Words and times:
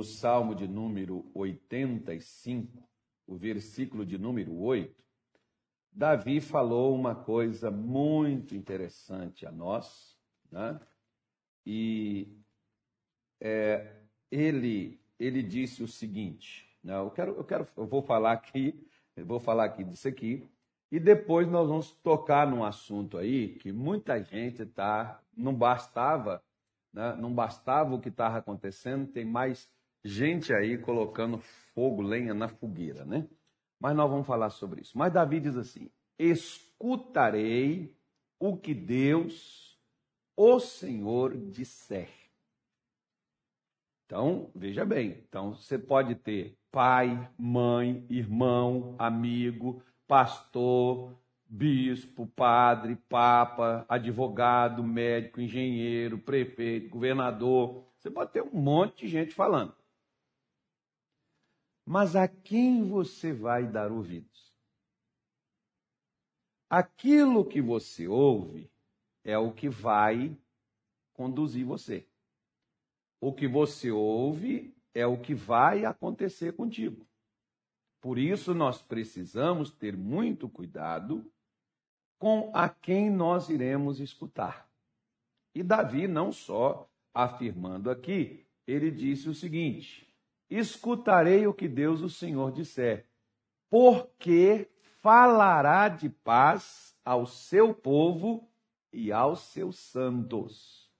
no 0.00 0.04
Salmo 0.04 0.54
de 0.54 0.66
número 0.66 1.30
85, 1.34 2.88
o 3.26 3.36
versículo 3.36 4.06
de 4.06 4.16
número 4.16 4.58
8, 4.58 5.04
Davi 5.92 6.40
falou 6.40 6.94
uma 6.94 7.14
coisa 7.14 7.70
muito 7.70 8.54
interessante 8.54 9.44
a 9.44 9.52
nós, 9.52 10.16
né? 10.50 10.80
e 11.66 12.34
é, 13.42 13.94
ele, 14.30 14.98
ele 15.18 15.42
disse 15.42 15.82
o 15.82 15.86
seguinte: 15.86 16.66
né? 16.82 16.96
eu, 16.96 17.10
quero, 17.10 17.32
eu, 17.32 17.44
quero, 17.44 17.68
eu 17.76 17.86
vou 17.86 18.00
falar 18.00 18.32
aqui, 18.32 18.82
vou 19.18 19.38
falar 19.38 19.66
aqui 19.66 19.84
disso 19.84 20.08
aqui, 20.08 20.48
e 20.90 20.98
depois 20.98 21.46
nós 21.46 21.68
vamos 21.68 21.90
tocar 21.90 22.46
num 22.46 22.64
assunto 22.64 23.18
aí 23.18 23.50
que 23.56 23.70
muita 23.70 24.24
gente 24.24 24.64
tá, 24.64 25.22
não 25.36 25.54
bastava, 25.54 26.42
né? 26.90 27.14
não 27.16 27.34
bastava 27.34 27.94
o 27.94 28.00
que 28.00 28.08
estava 28.08 28.38
acontecendo, 28.38 29.06
tem 29.06 29.26
mais 29.26 29.68
gente 30.04 30.52
aí 30.52 30.78
colocando 30.78 31.38
fogo, 31.38 32.02
lenha 32.02 32.34
na 32.34 32.48
fogueira, 32.48 33.04
né? 33.04 33.28
Mas 33.78 33.96
nós 33.96 34.10
vamos 34.10 34.26
falar 34.26 34.50
sobre 34.50 34.82
isso. 34.82 34.96
Mas 34.96 35.12
Davi 35.12 35.40
diz 35.40 35.56
assim: 35.56 35.90
escutarei 36.18 37.96
o 38.38 38.56
que 38.56 38.74
Deus, 38.74 39.78
o 40.36 40.58
Senhor, 40.60 41.36
disser. 41.36 42.10
Então, 44.06 44.50
veja 44.54 44.84
bem. 44.84 45.24
Então, 45.28 45.54
você 45.54 45.78
pode 45.78 46.14
ter 46.16 46.58
pai, 46.72 47.30
mãe, 47.38 48.04
irmão, 48.10 48.96
amigo, 48.98 49.82
pastor, 50.08 51.16
bispo, 51.46 52.26
padre, 52.26 52.96
papa, 53.08 53.84
advogado, 53.88 54.82
médico, 54.82 55.40
engenheiro, 55.40 56.18
prefeito, 56.18 56.90
governador. 56.90 57.84
Você 57.98 58.10
pode 58.10 58.32
ter 58.32 58.42
um 58.42 58.60
monte 58.60 59.04
de 59.04 59.08
gente 59.08 59.34
falando. 59.34 59.74
Mas 61.90 62.14
a 62.14 62.28
quem 62.28 62.88
você 62.88 63.32
vai 63.32 63.66
dar 63.66 63.90
ouvidos? 63.90 64.54
Aquilo 66.70 67.44
que 67.44 67.60
você 67.60 68.06
ouve 68.06 68.70
é 69.24 69.36
o 69.36 69.52
que 69.52 69.68
vai 69.68 70.38
conduzir 71.12 71.66
você. 71.66 72.06
O 73.20 73.32
que 73.32 73.48
você 73.48 73.90
ouve 73.90 74.72
é 74.94 75.04
o 75.04 75.20
que 75.20 75.34
vai 75.34 75.84
acontecer 75.84 76.52
contigo. 76.52 77.04
Por 78.00 78.18
isso, 78.18 78.54
nós 78.54 78.80
precisamos 78.80 79.72
ter 79.72 79.96
muito 79.96 80.48
cuidado 80.48 81.28
com 82.20 82.52
a 82.54 82.68
quem 82.68 83.10
nós 83.10 83.48
iremos 83.48 83.98
escutar. 83.98 84.70
E 85.52 85.60
Davi, 85.60 86.06
não 86.06 86.30
só 86.30 86.88
afirmando 87.12 87.90
aqui, 87.90 88.46
ele 88.64 88.92
disse 88.92 89.28
o 89.28 89.34
seguinte: 89.34 90.09
escutarei 90.50 91.46
o 91.46 91.54
que 91.54 91.68
Deus, 91.68 92.00
o 92.00 92.10
Senhor, 92.10 92.50
disser, 92.50 93.06
porque 93.70 94.68
falará 95.00 95.88
de 95.88 96.08
paz 96.08 96.94
ao 97.04 97.24
seu 97.24 97.72
povo 97.72 98.50
e 98.92 99.12
aos 99.12 99.40
seus 99.52 99.78
santos. 99.78 100.90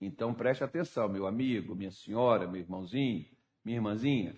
Então 0.00 0.34
preste 0.34 0.64
atenção, 0.64 1.08
meu 1.08 1.26
amigo, 1.26 1.74
minha 1.74 1.90
senhora, 1.90 2.46
meu 2.46 2.60
irmãozinho, 2.60 3.26
minha 3.64 3.78
irmãzinha. 3.78 4.36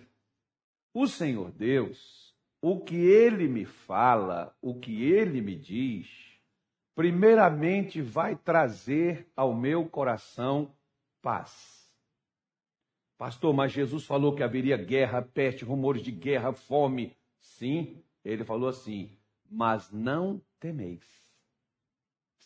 O 0.93 1.07
Senhor 1.07 1.51
Deus, 1.51 2.35
o 2.61 2.79
que 2.79 2.95
ele 2.95 3.47
me 3.47 3.65
fala, 3.65 4.55
o 4.61 4.79
que 4.79 5.03
ele 5.03 5.41
me 5.41 5.55
diz, 5.55 6.07
primeiramente 6.95 8.01
vai 8.01 8.35
trazer 8.35 9.27
ao 9.35 9.55
meu 9.55 9.87
coração 9.87 10.75
paz. 11.21 11.80
Pastor, 13.21 13.53
mas 13.53 13.71
Jesus 13.71 14.03
falou 14.03 14.33
que 14.33 14.41
haveria 14.41 14.75
guerra, 14.75 15.21
peste, 15.21 15.63
rumores 15.63 16.01
de 16.01 16.11
guerra, 16.11 16.53
fome. 16.53 17.15
Sim, 17.39 18.03
ele 18.25 18.43
falou 18.43 18.67
assim, 18.67 19.15
mas 19.47 19.91
não 19.91 20.41
temeis. 20.59 21.05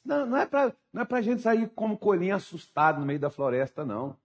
Não, 0.04 0.26
não 0.26 0.36
é 0.36 0.46
para 0.46 0.76
é 0.94 1.14
a 1.14 1.22
gente 1.22 1.42
sair 1.42 1.70
como 1.70 1.98
coelhinho 1.98 2.36
assustado 2.36 3.00
no 3.00 3.06
meio 3.06 3.18
da 3.18 3.30
floresta, 3.30 3.86
não. 3.86 4.20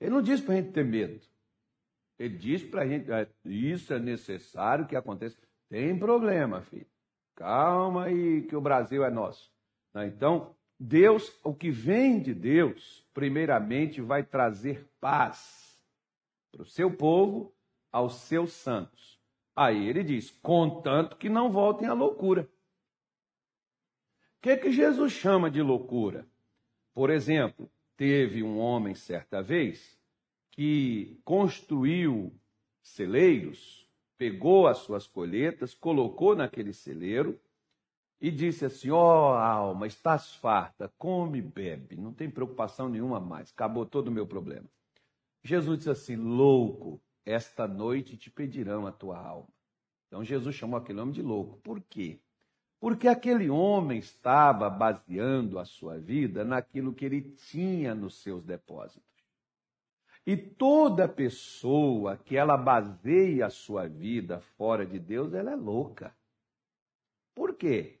Ele 0.00 0.10
não 0.10 0.20
diz 0.20 0.40
para 0.40 0.54
a 0.54 0.56
gente 0.56 0.72
ter 0.72 0.84
medo. 0.84 1.24
Ele 2.18 2.36
diz 2.36 2.64
para 2.64 2.82
a 2.82 2.88
gente, 2.88 3.08
é, 3.08 3.28
isso 3.44 3.94
é 3.94 4.00
necessário 4.00 4.88
que 4.88 4.96
aconteça. 4.96 5.38
Tem 5.68 5.96
problema, 5.96 6.62
filho. 6.62 6.88
Calma 7.36 8.06
aí, 8.06 8.42
que 8.42 8.56
o 8.56 8.60
Brasil 8.60 9.04
é 9.04 9.10
nosso. 9.10 9.52
Então, 9.94 10.56
Deus, 10.78 11.36
o 11.42 11.52
que 11.52 11.70
vem 11.70 12.20
de 12.20 12.32
Deus, 12.32 13.04
primeiramente 13.12 14.00
vai 14.00 14.22
trazer 14.22 14.88
paz 15.00 15.76
para 16.52 16.62
o 16.62 16.66
seu 16.66 16.90
povo, 16.90 17.52
aos 17.90 18.14
seus 18.14 18.52
santos. 18.52 19.18
Aí 19.56 19.88
ele 19.88 20.04
diz: 20.04 20.30
contanto 20.42 21.16
que 21.16 21.28
não 21.28 21.50
voltem 21.50 21.88
à 21.88 21.92
loucura. 21.92 22.48
O 24.36 24.40
que, 24.40 24.56
que 24.56 24.70
Jesus 24.70 25.12
chama 25.12 25.50
de 25.50 25.60
loucura? 25.60 26.24
Por 26.94 27.10
exemplo, 27.10 27.68
teve 27.96 28.42
um 28.42 28.58
homem 28.58 28.94
certa 28.94 29.42
vez 29.42 29.98
que 30.52 31.20
construiu 31.24 32.32
celeiros, 32.80 33.88
pegou 34.16 34.68
as 34.68 34.78
suas 34.78 35.08
colheitas, 35.08 35.74
colocou 35.74 36.36
naquele 36.36 36.72
celeiro 36.72 37.38
e 38.20 38.30
disse 38.30 38.64
assim: 38.64 38.90
Ó 38.90 39.32
oh, 39.32 39.34
alma, 39.34 39.86
estás 39.86 40.34
farta, 40.34 40.92
come 40.98 41.38
e 41.38 41.42
bebe, 41.42 41.96
não 41.96 42.12
tem 42.12 42.30
preocupação 42.30 42.88
nenhuma 42.88 43.20
mais, 43.20 43.50
acabou 43.50 43.86
todo 43.86 44.08
o 44.08 44.12
meu 44.12 44.26
problema. 44.26 44.66
Jesus 45.42 45.78
disse 45.78 45.90
assim: 45.90 46.16
Louco, 46.16 47.00
esta 47.24 47.68
noite 47.68 48.16
te 48.16 48.30
pedirão 48.30 48.86
a 48.86 48.92
tua 48.92 49.18
alma. 49.18 49.48
Então 50.06 50.24
Jesus 50.24 50.54
chamou 50.54 50.78
aquele 50.78 51.00
homem 51.00 51.14
de 51.14 51.22
louco. 51.22 51.58
Por 51.58 51.80
quê? 51.80 52.18
Porque 52.80 53.08
aquele 53.08 53.50
homem 53.50 53.98
estava 53.98 54.70
baseando 54.70 55.58
a 55.58 55.64
sua 55.64 55.98
vida 55.98 56.44
naquilo 56.44 56.94
que 56.94 57.04
ele 57.04 57.20
tinha 57.20 57.94
nos 57.94 58.22
seus 58.22 58.44
depósitos. 58.44 59.02
E 60.24 60.36
toda 60.36 61.08
pessoa 61.08 62.16
que 62.16 62.36
ela 62.36 62.56
baseia 62.56 63.46
a 63.46 63.50
sua 63.50 63.88
vida 63.88 64.40
fora 64.40 64.86
de 64.86 64.98
Deus, 64.98 65.32
ela 65.32 65.52
é 65.52 65.56
louca. 65.56 66.14
Por 67.34 67.54
quê? 67.54 67.97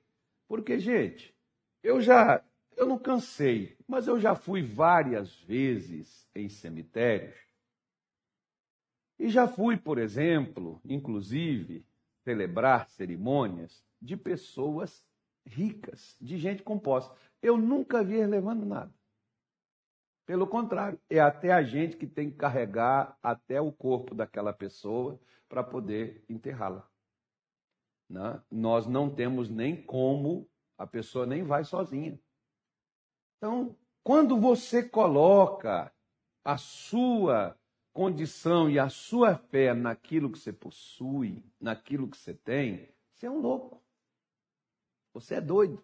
Porque, 0.48 0.78
gente, 0.80 1.36
eu 1.82 2.00
já, 2.00 2.42
eu 2.76 2.86
não 2.86 2.98
cansei, 2.98 3.76
mas 3.86 4.08
eu 4.08 4.18
já 4.18 4.34
fui 4.34 4.62
várias 4.62 5.38
vezes 5.42 6.26
em 6.34 6.48
cemitérios. 6.48 7.36
E 9.18 9.28
já 9.28 9.46
fui, 9.46 9.76
por 9.76 9.98
exemplo, 9.98 10.80
inclusive, 10.84 11.84
celebrar 12.24 12.88
cerimônias 12.88 13.84
de 14.00 14.16
pessoas 14.16 15.04
ricas, 15.44 16.16
de 16.20 16.38
gente 16.38 16.62
composta. 16.62 17.14
Eu 17.42 17.56
nunca 17.56 18.02
vi 18.02 18.14
eles 18.14 18.30
levando 18.30 18.64
nada. 18.64 18.92
Pelo 20.24 20.46
contrário, 20.46 21.00
é 21.08 21.18
até 21.18 21.52
a 21.52 21.62
gente 21.62 21.96
que 21.96 22.06
tem 22.06 22.30
que 22.30 22.36
carregar 22.36 23.18
até 23.22 23.60
o 23.60 23.72
corpo 23.72 24.14
daquela 24.14 24.52
pessoa 24.52 25.18
para 25.48 25.64
poder 25.64 26.22
enterrá-la. 26.28 26.88
Né? 28.08 28.42
Nós 28.50 28.86
não 28.86 29.10
temos 29.10 29.48
nem 29.48 29.80
como, 29.80 30.48
a 30.76 30.86
pessoa 30.86 31.26
nem 31.26 31.42
vai 31.42 31.64
sozinha. 31.64 32.18
Então, 33.36 33.76
quando 34.02 34.38
você 34.38 34.82
coloca 34.82 35.92
a 36.44 36.56
sua 36.56 37.56
condição 37.92 38.70
e 38.70 38.78
a 38.78 38.88
sua 38.88 39.36
fé 39.36 39.74
naquilo 39.74 40.30
que 40.30 40.38
você 40.38 40.52
possui, 40.52 41.44
naquilo 41.60 42.08
que 42.08 42.16
você 42.16 42.34
tem, 42.34 42.88
você 43.12 43.26
é 43.26 43.30
um 43.30 43.40
louco. 43.40 43.82
Você 45.12 45.34
é 45.34 45.40
doido. 45.40 45.82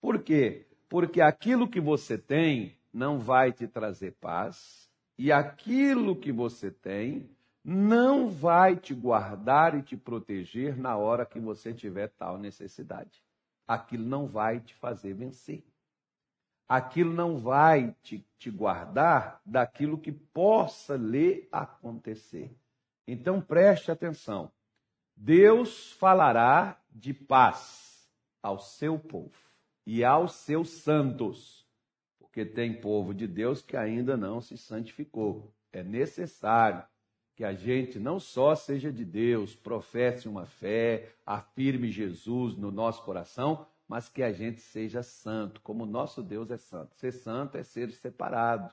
Por 0.00 0.22
quê? 0.22 0.66
Porque 0.88 1.20
aquilo 1.20 1.68
que 1.68 1.80
você 1.80 2.18
tem 2.18 2.76
não 2.92 3.18
vai 3.18 3.52
te 3.52 3.66
trazer 3.66 4.12
paz, 4.20 4.90
e 5.16 5.30
aquilo 5.30 6.16
que 6.16 6.32
você 6.32 6.70
tem 6.70 7.30
não 7.64 8.28
vai 8.28 8.76
te 8.76 8.92
guardar 8.92 9.76
e 9.76 9.82
te 9.82 9.96
proteger 9.96 10.76
na 10.76 10.96
hora 10.96 11.24
que 11.24 11.38
você 11.38 11.72
tiver 11.72 12.08
tal 12.08 12.36
necessidade. 12.36 13.22
Aquilo 13.66 14.04
não 14.04 14.26
vai 14.26 14.60
te 14.60 14.74
fazer 14.74 15.14
vencer. 15.14 15.64
Aquilo 16.68 17.12
não 17.12 17.38
vai 17.38 17.94
te, 18.02 18.26
te 18.38 18.50
guardar 18.50 19.40
daquilo 19.44 19.98
que 19.98 20.10
possa 20.10 20.96
lhe 20.96 21.48
acontecer. 21.52 22.50
Então 23.06 23.40
preste 23.40 23.90
atenção. 23.90 24.50
Deus 25.14 25.92
falará 25.92 26.80
de 26.90 27.14
paz 27.14 28.10
ao 28.42 28.58
seu 28.58 28.98
povo 28.98 29.38
e 29.86 30.02
aos 30.02 30.34
seus 30.34 30.70
santos, 30.70 31.68
porque 32.18 32.44
tem 32.44 32.80
povo 32.80 33.14
de 33.14 33.26
Deus 33.28 33.62
que 33.62 33.76
ainda 33.76 34.16
não 34.16 34.40
se 34.40 34.56
santificou. 34.56 35.52
É 35.72 35.82
necessário 35.82 36.84
que 37.42 37.46
a 37.46 37.54
gente 37.54 37.98
não 37.98 38.20
só 38.20 38.54
seja 38.54 38.92
de 38.92 39.04
Deus, 39.04 39.52
professe 39.52 40.28
uma 40.28 40.46
fé, 40.46 41.12
afirme 41.26 41.90
Jesus 41.90 42.56
no 42.56 42.70
nosso 42.70 43.02
coração, 43.02 43.66
mas 43.88 44.08
que 44.08 44.22
a 44.22 44.30
gente 44.30 44.60
seja 44.60 45.02
santo, 45.02 45.60
como 45.60 45.84
nosso 45.84 46.22
Deus 46.22 46.52
é 46.52 46.56
santo. 46.56 46.94
Ser 46.94 47.10
santo 47.10 47.58
é 47.58 47.64
ser 47.64 47.90
separado, 47.90 48.72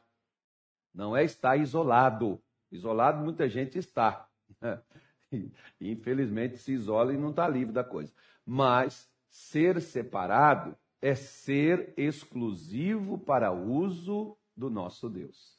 não 0.94 1.18
é 1.18 1.24
estar 1.24 1.58
isolado. 1.58 2.40
Isolado 2.72 3.24
muita 3.24 3.50
gente 3.50 3.80
está. 3.80 4.30
Infelizmente 5.82 6.60
se 6.60 6.72
isola 6.72 7.12
e 7.12 7.18
não 7.18 7.32
está 7.32 7.48
livre 7.48 7.74
da 7.74 7.84
coisa. 7.84 8.14
Mas 8.46 9.10
ser 9.32 9.82
separado 9.82 10.78
é 11.02 11.16
ser 11.16 11.92
exclusivo 11.98 13.18
para 13.18 13.52
uso 13.52 14.38
do 14.56 14.70
nosso 14.70 15.10
Deus. 15.10 15.59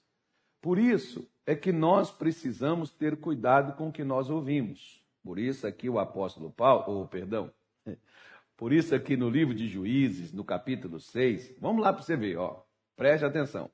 Por 0.61 0.79
isso 0.79 1.29
é 1.47 1.55
que 1.57 1.73
nós 1.73 2.11
precisamos 2.11 2.91
ter 2.91 3.17
cuidado 3.17 3.77
com 3.77 3.89
o 3.89 3.93
que 3.93 4.05
nós 4.05 4.29
ouvimos. 4.29 5.03
Por 5.23 5.39
isso 5.39 5.67
aqui 5.67 5.89
o 5.89 5.99
apóstolo 5.99 6.51
Paulo, 6.51 6.85
ou 6.87 7.09
perdão, 7.09 7.53
por 8.57 8.73
isso 8.73 8.95
aqui 8.95 9.17
no 9.17 9.29
livro 9.29 9.55
de 9.55 9.69
Juízes, 9.69 10.33
no 10.33 10.45
capítulo 10.45 11.01
6, 11.01 11.57
vamos 11.59 11.83
lá 11.83 11.93
para 11.93 12.03
você 12.03 12.17
ver, 12.17 12.37
ó. 12.37 12.62
Preste 12.97 13.25
atenção. 13.25 13.71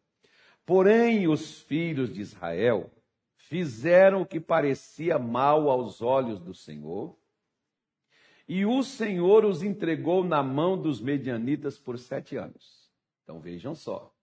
Porém, 0.64 1.28
os 1.28 1.60
filhos 1.62 2.12
de 2.12 2.20
Israel 2.20 2.90
fizeram 3.36 4.22
o 4.22 4.26
que 4.26 4.40
parecia 4.40 5.18
mal 5.18 5.68
aos 5.68 6.02
olhos 6.02 6.40
do 6.40 6.54
Senhor, 6.54 7.16
e 8.48 8.64
o 8.64 8.82
Senhor 8.82 9.44
os 9.44 9.62
entregou 9.62 10.22
na 10.22 10.42
mão 10.42 10.80
dos 10.80 11.00
medianitas 11.00 11.76
por 11.78 11.98
sete 11.98 12.36
anos. 12.36 12.88
Então 13.22 13.40
vejam 13.40 13.74
só. 13.74 14.15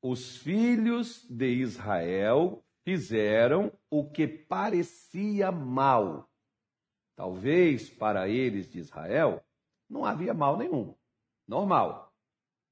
Os 0.00 0.36
filhos 0.36 1.26
de 1.28 1.48
Israel 1.48 2.64
fizeram 2.84 3.72
o 3.90 4.08
que 4.08 4.28
parecia 4.28 5.50
mal. 5.50 6.30
Talvez 7.16 7.90
para 7.90 8.28
eles 8.28 8.70
de 8.70 8.78
Israel 8.78 9.44
não 9.90 10.04
havia 10.04 10.32
mal 10.32 10.56
nenhum. 10.56 10.94
Normal. 11.46 12.14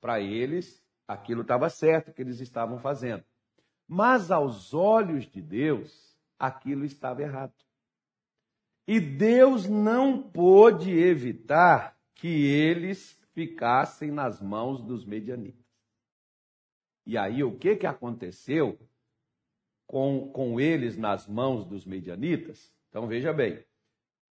Para 0.01 0.21
eles, 0.21 0.81
aquilo 1.09 1.43
estava 1.43 1.69
certo 1.69 2.13
que 2.13 2.23
eles 2.23 2.41
estavam 2.41 2.79
fazendo. 2.79 3.25
Mas 3.89 4.31
aos 4.31 4.73
olhos 4.73 5.27
de 5.27 5.43
Deus, 5.43 6.17
aquilo 6.39 6.85
estava 6.85 7.23
errado. 7.23 7.55
E 8.87 9.01
Deus 9.01 9.69
não 9.69 10.23
pôde 10.23 10.97
evitar 10.97 11.99
que 12.15 12.29
eles 12.29 13.21
ficassem 13.33 14.13
nas 14.13 14.41
mãos 14.41 14.81
dos 14.81 15.05
medianitas. 15.05 15.66
E 17.07 17.17
aí 17.17 17.45
o 17.45 17.57
que, 17.57 17.77
que 17.77 17.87
aconteceu 17.87 18.79
com, 19.87 20.29
com 20.33 20.61
eles 20.61 20.97
nas 20.97 21.29
mãos 21.29 21.65
dos 21.65 21.87
medianitas? 21.87 22.75
Então 22.89 23.07
veja 23.07 23.33
bem. 23.33 23.65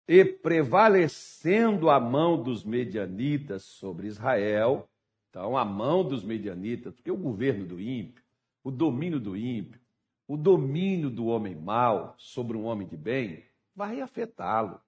E 0.08 0.26
prevalecendo 0.26 1.90
a 1.90 2.00
mão 2.00 2.44
dos 2.44 2.64
medianitas 2.64 3.64
sobre 3.64 4.08
Israel, 4.08 4.90
então 5.30 5.58
a 5.58 5.66
mão 5.66 6.04
dos 6.04 6.24
medianitas, 6.24 6.94
porque 6.94 7.10
o 7.10 7.18
governo 7.18 7.66
do 7.66 7.80
ímpio, 7.80 8.24
o 8.64 8.70
domínio 8.70 9.20
do 9.20 9.36
ímpio, 9.36 9.80
o 10.28 10.36
domínio 10.36 11.10
do 11.10 11.28
homem 11.28 11.56
mau 11.56 12.14
sobre 12.18 12.58
um 12.58 12.66
homem 12.66 12.88
de 12.88 12.98
bem, 12.98 13.44
vai 13.76 14.02
afetá-lo. 14.02 14.82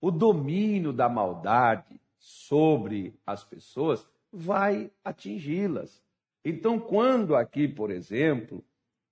O 0.00 0.10
domínio 0.10 0.92
da 0.92 1.08
maldade 1.08 2.00
sobre 2.18 3.18
as 3.26 3.44
pessoas 3.44 4.06
vai 4.32 4.90
atingi-las. 5.02 6.02
Então, 6.48 6.78
quando 6.78 7.36
aqui, 7.36 7.68
por 7.68 7.90
exemplo, 7.90 8.64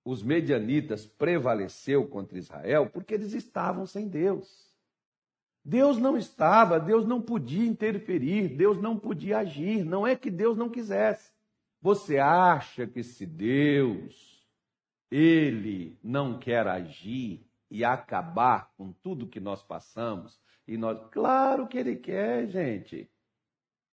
os 0.03 0.23
medianitas 0.23 1.05
prevaleceu 1.05 2.07
contra 2.07 2.37
Israel, 2.37 2.89
porque 2.89 3.13
eles 3.13 3.33
estavam 3.33 3.85
sem 3.85 4.07
Deus. 4.07 4.67
Deus 5.63 5.97
não 5.97 6.17
estava, 6.17 6.79
Deus 6.79 7.05
não 7.05 7.21
podia 7.21 7.67
interferir, 7.67 8.47
Deus 8.49 8.81
não 8.81 8.97
podia 8.97 9.39
agir, 9.39 9.83
não 9.83 10.07
é 10.07 10.15
que 10.15 10.31
Deus 10.31 10.57
não 10.57 10.69
quisesse. 10.69 11.31
Você 11.81 12.17
acha 12.17 12.87
que 12.87 13.03
se 13.03 13.25
Deus 13.25 14.47
ele 15.11 15.97
não 16.01 16.39
quer 16.39 16.67
agir, 16.67 17.47
e 17.69 17.83
acabar 17.83 18.71
com 18.77 18.91
tudo 18.91 19.27
que 19.27 19.39
nós 19.39 19.61
passamos. 19.61 20.39
E 20.67 20.77
nós, 20.77 20.99
claro 21.11 21.67
que 21.67 21.77
ele 21.77 21.95
quer, 21.95 22.47
gente. 22.47 23.09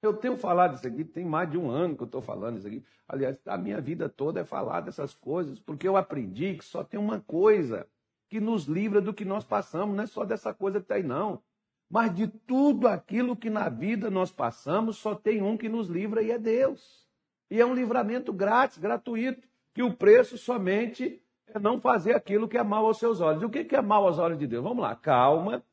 Eu 0.04 0.14
tenho 0.14 0.36
falado 0.36 0.76
isso 0.76 0.86
aqui, 0.86 1.06
tem 1.06 1.24
mais 1.24 1.50
de 1.50 1.58
um 1.58 1.72
ano 1.72 1.96
que 1.96 2.04
eu 2.04 2.08
estou 2.08 2.22
falando 2.22 2.58
isso 2.58 2.68
aqui. 2.68 2.84
Aliás, 3.08 3.38
a 3.46 3.58
minha 3.58 3.80
vida 3.80 4.10
toda 4.10 4.42
é 4.42 4.44
falar 4.44 4.82
dessas 4.82 5.14
coisas, 5.14 5.60
porque 5.60 5.88
eu 5.88 5.96
aprendi 5.96 6.56
que 6.56 6.66
só 6.66 6.84
tem 6.84 7.00
uma 7.00 7.22
coisa 7.22 7.88
que 8.30 8.42
nos 8.42 8.66
livra 8.66 9.00
do 9.00 9.14
que 9.14 9.24
nós 9.24 9.46
passamos, 9.46 9.96
não 9.96 10.04
é 10.04 10.08
só 10.08 10.26
dessa 10.26 10.54
coisa 10.54 10.80
que 10.80 10.84
está 10.84 10.96
aí, 10.96 11.04
não. 11.04 11.42
Mas 11.90 12.14
de 12.14 12.28
tudo 12.28 12.88
aquilo 12.88 13.34
que 13.34 13.50
na 13.50 13.70
vida 13.70 14.10
nós 14.10 14.30
passamos, 14.30 14.98
só 14.98 15.16
tem 15.16 15.42
um 15.42 15.56
que 15.56 15.70
nos 15.70 15.88
livra 15.88 16.22
e 16.22 16.32
é 16.32 16.38
Deus. 16.38 17.08
E 17.50 17.62
é 17.62 17.66
um 17.66 17.74
livramento 17.74 18.34
grátis, 18.34 18.78
gratuito, 18.78 19.48
que 19.74 19.84
o 19.84 19.94
preço 19.94 20.38
somente 20.38 21.22
é 21.48 21.58
não 21.58 21.80
fazer 21.80 22.14
aquilo 22.14 22.48
que 22.48 22.58
é 22.58 22.64
mal 22.64 22.86
aos 22.86 22.98
seus 22.98 23.22
olhos. 23.22 23.42
E 23.42 23.46
o 23.46 23.50
que 23.50 23.74
é 23.74 23.82
mal 23.82 24.06
aos 24.06 24.18
olhos 24.18 24.38
de 24.38 24.48
Deus? 24.48 24.64
Vamos 24.64 24.84
lá, 24.84 24.96
calma, 24.96 25.64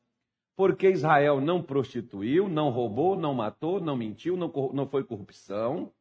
porque 0.61 0.91
Israel 0.91 1.41
não 1.41 1.59
prostituiu, 1.59 2.47
não 2.47 2.69
roubou, 2.69 3.17
não 3.17 3.33
matou, 3.33 3.81
não 3.81 3.97
mentiu, 3.97 4.37
não, 4.37 4.51
não 4.71 4.87
foi 4.87 5.03
corrupção. 5.03 5.91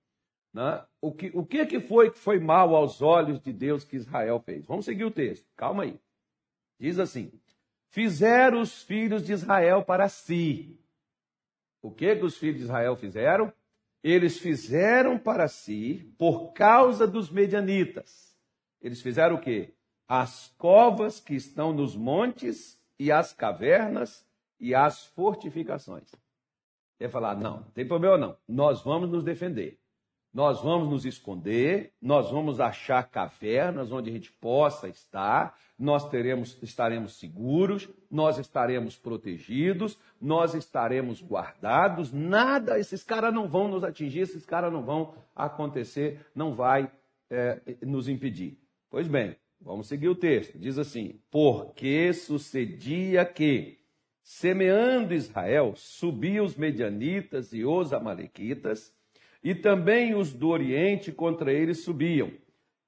Né? 0.52 0.84
O, 1.00 1.14
que, 1.14 1.30
o 1.32 1.46
que, 1.46 1.64
que 1.64 1.80
foi 1.80 2.10
que 2.10 2.18
foi 2.18 2.38
mal 2.38 2.76
aos 2.76 3.00
olhos 3.00 3.40
de 3.40 3.54
Deus 3.54 3.84
que 3.84 3.96
Israel 3.96 4.38
fez? 4.38 4.66
Vamos 4.66 4.84
seguir 4.84 5.06
o 5.06 5.10
texto, 5.10 5.48
calma 5.56 5.84
aí. 5.84 5.98
Diz 6.78 6.98
assim: 6.98 7.32
Fizeram 7.88 8.60
os 8.60 8.82
filhos 8.82 9.24
de 9.24 9.32
Israel 9.32 9.82
para 9.82 10.10
si. 10.10 10.78
O 11.80 11.90
que, 11.90 12.14
que 12.14 12.24
os 12.26 12.36
filhos 12.36 12.58
de 12.58 12.64
Israel 12.64 12.94
fizeram? 12.96 13.50
Eles 14.04 14.38
fizeram 14.38 15.18
para 15.18 15.48
si 15.48 16.14
por 16.18 16.52
causa 16.52 17.06
dos 17.06 17.30
medianitas 17.30 18.30
eles 18.82 19.00
fizeram 19.00 19.36
o 19.36 19.40
quê? 19.40 19.74
As 20.06 20.52
covas 20.58 21.18
que 21.18 21.34
estão 21.34 21.72
nos 21.72 21.96
montes 21.96 22.78
e 22.98 23.10
as 23.10 23.32
cavernas 23.32 24.26
e 24.60 24.74
as 24.74 25.06
fortificações. 25.06 26.14
Ele 26.98 27.10
falar, 27.10 27.34
não, 27.34 27.60
não 27.60 27.70
tem 27.70 27.86
problema 27.86 28.18
não. 28.18 28.36
Nós 28.46 28.82
vamos 28.82 29.10
nos 29.10 29.24
defender. 29.24 29.80
Nós 30.32 30.62
vamos 30.62 30.88
nos 30.88 31.04
esconder, 31.04 31.92
nós 32.00 32.30
vamos 32.30 32.60
achar 32.60 33.02
cavernas 33.02 33.90
onde 33.90 34.10
a 34.10 34.12
gente 34.12 34.30
possa 34.30 34.86
estar, 34.86 35.58
nós 35.76 36.08
teremos, 36.08 36.56
estaremos 36.62 37.18
seguros, 37.18 37.88
nós 38.08 38.38
estaremos 38.38 38.96
protegidos, 38.96 39.98
nós 40.20 40.54
estaremos 40.54 41.20
guardados, 41.20 42.12
nada, 42.12 42.78
esses 42.78 43.02
caras 43.02 43.34
não 43.34 43.48
vão 43.48 43.66
nos 43.66 43.82
atingir, 43.82 44.20
esses 44.20 44.46
caras 44.46 44.72
não 44.72 44.84
vão 44.84 45.14
acontecer, 45.34 46.24
não 46.32 46.54
vai 46.54 46.88
é, 47.28 47.60
nos 47.82 48.08
impedir. 48.08 48.56
Pois 48.88 49.08
bem, 49.08 49.34
vamos 49.60 49.88
seguir 49.88 50.08
o 50.08 50.14
texto. 50.14 50.56
Diz 50.58 50.78
assim: 50.78 51.20
Porque 51.28 52.12
sucedia 52.12 53.24
que, 53.24 53.79
semeando 54.22 55.14
Israel, 55.14 55.74
subiam 55.76 56.44
os 56.44 56.56
medianitas 56.56 57.52
e 57.52 57.64
os 57.64 57.92
amalequitas, 57.92 58.94
e 59.42 59.54
também 59.54 60.14
os 60.14 60.32
do 60.32 60.48
Oriente 60.48 61.10
contra 61.10 61.52
eles 61.52 61.82
subiam, 61.82 62.32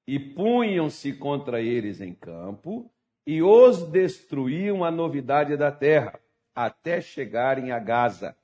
e 0.07 0.19
punham-se 0.19 1.13
contra 1.13 1.61
eles 1.61 2.01
em 2.01 2.13
campo, 2.13 2.91
e 3.25 3.41
os 3.41 3.83
destruíam 3.83 4.83
a 4.83 4.91
novidade 4.91 5.55
da 5.55 5.71
terra, 5.71 6.19
até 6.53 7.01
chegarem 7.01 7.71
a 7.71 7.79
Gaza. 7.79 8.35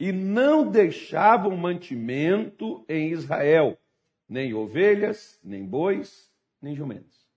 E 0.00 0.10
não 0.10 0.68
deixavam 0.68 1.56
mantimento 1.56 2.84
em 2.88 3.10
Israel, 3.10 3.78
nem 4.28 4.52
ovelhas, 4.52 5.38
nem 5.44 5.64
bois, 5.64 6.32
nem 6.60 6.74
jumentos. 6.74 7.28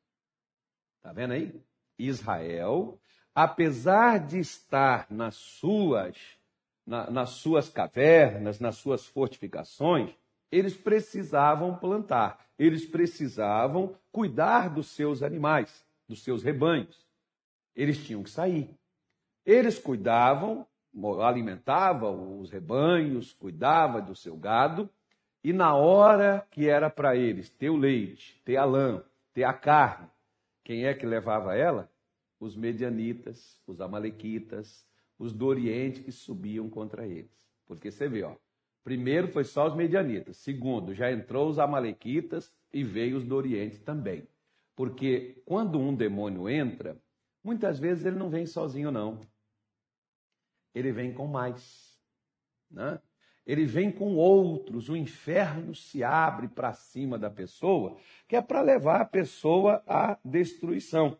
Está 0.97 1.13
vendo 1.13 1.33
aí? 1.33 1.53
Israel, 1.99 2.99
apesar 3.35 4.25
de 4.25 4.39
estar 4.39 5.07
nas 5.09 5.35
suas, 5.35 6.15
na, 6.87 7.11
nas 7.11 7.31
suas 7.31 7.67
cavernas, 7.67 8.61
nas 8.61 8.77
suas 8.77 9.05
fortificações, 9.05 10.15
eles 10.49 10.77
precisavam 10.77 11.75
plantar, 11.75 12.45
eles 12.57 12.85
precisavam 12.85 13.93
cuidar 14.09 14.69
dos 14.69 14.87
seus 14.87 15.21
animais, 15.21 15.85
dos 16.07 16.23
seus 16.23 16.41
rebanhos. 16.41 17.05
Eles 17.75 17.97
tinham 18.05 18.23
que 18.23 18.29
sair. 18.29 18.73
Eles 19.45 19.77
cuidavam, 19.77 20.65
alimentavam 21.21 22.39
os 22.39 22.49
rebanhos, 22.49 23.33
cuidavam 23.33 24.01
do 24.01 24.15
seu 24.15 24.37
gado, 24.37 24.89
e 25.43 25.51
na 25.51 25.75
hora 25.75 26.47
que 26.49 26.69
era 26.69 26.89
para 26.89 27.17
eles 27.17 27.49
ter 27.49 27.69
o 27.69 27.75
leite, 27.75 28.41
ter 28.45 28.55
a 28.55 28.63
lã, 28.63 29.03
ter 29.33 29.43
a 29.43 29.53
carne. 29.53 30.07
Quem 30.63 30.85
é 30.85 30.93
que 30.93 31.05
levava 31.05 31.53
ela? 31.53 31.91
Os 32.45 32.55
medianitas, 32.55 33.59
os 33.65 33.81
amalequitas, 33.81 34.85
os 35.17 35.33
do 35.33 35.47
Oriente 35.47 36.01
que 36.01 36.11
subiam 36.11 36.69
contra 36.69 37.07
eles. 37.07 37.31
Porque 37.65 37.89
você 37.89 38.07
vê, 38.07 38.21
ó, 38.21 38.35
primeiro 38.83 39.27
foi 39.29 39.43
só 39.43 39.67
os 39.67 39.75
medianitas, 39.75 40.37
segundo, 40.37 40.93
já 40.93 41.11
entrou 41.11 41.49
os 41.49 41.57
amalequitas 41.57 42.53
e 42.71 42.83
veio 42.83 43.17
os 43.17 43.23
do 43.23 43.35
Oriente 43.35 43.79
também. 43.79 44.27
Porque 44.75 45.41
quando 45.43 45.79
um 45.79 45.95
demônio 45.95 46.47
entra, 46.47 47.01
muitas 47.43 47.79
vezes 47.79 48.05
ele 48.05 48.17
não 48.17 48.29
vem 48.29 48.45
sozinho, 48.45 48.91
não. 48.91 49.21
Ele 50.71 50.91
vem 50.91 51.11
com 51.11 51.25
mais. 51.25 51.97
Né? 52.69 53.01
ele 53.45 53.65
vem 53.65 53.91
com 53.91 54.15
outros, 54.15 54.89
o 54.89 54.95
inferno 54.95 55.75
se 55.75 56.03
abre 56.03 56.47
para 56.47 56.73
cima 56.73 57.17
da 57.17 57.29
pessoa, 57.29 57.95
que 58.27 58.35
é 58.35 58.41
para 58.41 58.61
levar 58.61 59.01
a 59.01 59.05
pessoa 59.05 59.83
à 59.85 60.17
destruição. 60.25 61.17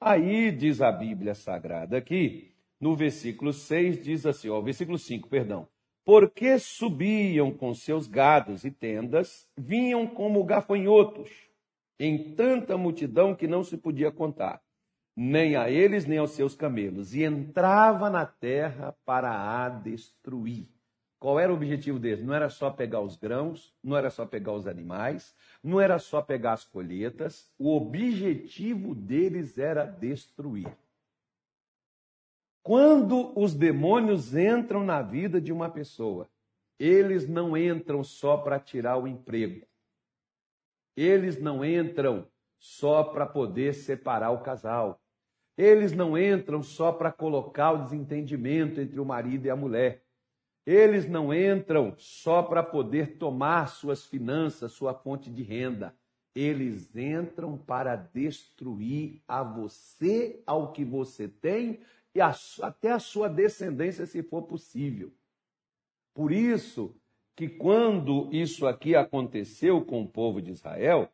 Aí 0.00 0.52
diz 0.52 0.82
a 0.82 0.92
Bíblia 0.92 1.34
Sagrada 1.34 1.96
aqui, 1.96 2.54
no 2.78 2.94
versículo 2.94 3.52
6 3.52 4.04
diz 4.04 4.26
assim, 4.26 4.50
ó, 4.50 4.60
versículo 4.60 4.98
5, 4.98 5.28
perdão. 5.28 5.66
Porque 6.04 6.58
subiam 6.58 7.50
com 7.50 7.74
seus 7.74 8.06
gados 8.06 8.64
e 8.64 8.70
tendas, 8.70 9.48
vinham 9.56 10.06
como 10.06 10.44
gafanhotos, 10.44 11.30
em 11.98 12.34
tanta 12.34 12.76
multidão 12.76 13.34
que 13.34 13.48
não 13.48 13.64
se 13.64 13.78
podia 13.78 14.12
contar, 14.12 14.62
nem 15.16 15.56
a 15.56 15.70
eles 15.70 16.04
nem 16.04 16.18
aos 16.18 16.32
seus 16.32 16.54
camelos, 16.54 17.14
e 17.14 17.24
entrava 17.24 18.10
na 18.10 18.26
terra 18.26 18.94
para 19.04 19.64
a 19.64 19.68
destruir. 19.70 20.75
Qual 21.18 21.40
era 21.40 21.50
o 21.50 21.56
objetivo 21.56 21.98
deles? 21.98 22.24
Não 22.24 22.34
era 22.34 22.50
só 22.50 22.70
pegar 22.70 23.00
os 23.00 23.16
grãos, 23.16 23.74
não 23.82 23.96
era 23.96 24.10
só 24.10 24.26
pegar 24.26 24.52
os 24.52 24.66
animais, 24.66 25.34
não 25.62 25.80
era 25.80 25.98
só 25.98 26.20
pegar 26.20 26.52
as 26.52 26.64
colheitas, 26.64 27.50
o 27.58 27.74
objetivo 27.74 28.94
deles 28.94 29.56
era 29.56 29.84
destruir. 29.84 30.76
Quando 32.62 33.32
os 33.38 33.54
demônios 33.54 34.34
entram 34.34 34.84
na 34.84 35.00
vida 35.00 35.40
de 35.40 35.52
uma 35.52 35.70
pessoa, 35.70 36.28
eles 36.78 37.26
não 37.26 37.56
entram 37.56 38.04
só 38.04 38.36
para 38.36 38.58
tirar 38.58 38.98
o 38.98 39.06
emprego. 39.08 39.66
Eles 40.96 41.40
não 41.40 41.64
entram 41.64 42.26
só 42.58 43.04
para 43.04 43.24
poder 43.24 43.74
separar 43.74 44.30
o 44.30 44.42
casal. 44.42 45.00
Eles 45.56 45.92
não 45.92 46.18
entram 46.18 46.62
só 46.62 46.92
para 46.92 47.12
colocar 47.12 47.72
o 47.72 47.84
desentendimento 47.84 48.80
entre 48.80 49.00
o 49.00 49.04
marido 49.04 49.46
e 49.46 49.50
a 49.50 49.56
mulher. 49.56 50.05
Eles 50.66 51.08
não 51.08 51.32
entram 51.32 51.94
só 51.96 52.42
para 52.42 52.60
poder 52.60 53.18
tomar 53.18 53.68
suas 53.68 54.04
finanças, 54.04 54.72
sua 54.72 54.92
fonte 54.92 55.30
de 55.30 55.44
renda. 55.44 55.94
Eles 56.34 56.94
entram 56.96 57.56
para 57.56 57.94
destruir 57.94 59.22
a 59.28 59.44
você, 59.44 60.42
ao 60.44 60.72
que 60.72 60.84
você 60.84 61.28
tem 61.28 61.78
e 62.12 62.20
a, 62.20 62.34
até 62.62 62.90
a 62.90 62.98
sua 62.98 63.28
descendência, 63.28 64.06
se 64.06 64.22
for 64.24 64.42
possível. 64.42 65.12
Por 66.12 66.32
isso 66.32 66.96
que 67.36 67.48
quando 67.48 68.28
isso 68.32 68.66
aqui 68.66 68.96
aconteceu 68.96 69.84
com 69.84 70.02
o 70.02 70.08
povo 70.08 70.42
de 70.42 70.50
Israel, 70.50 71.08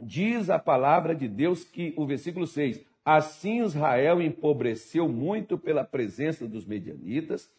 diz 0.00 0.48
a 0.48 0.58
palavra 0.58 1.14
de 1.14 1.28
Deus 1.28 1.64
que 1.64 1.92
o 1.96 2.06
versículo 2.06 2.46
6, 2.46 2.80
assim 3.04 3.62
Israel 3.62 4.22
empobreceu 4.22 5.08
muito 5.08 5.58
pela 5.58 5.84
presença 5.84 6.46
dos 6.46 6.64
medianitas, 6.64 7.50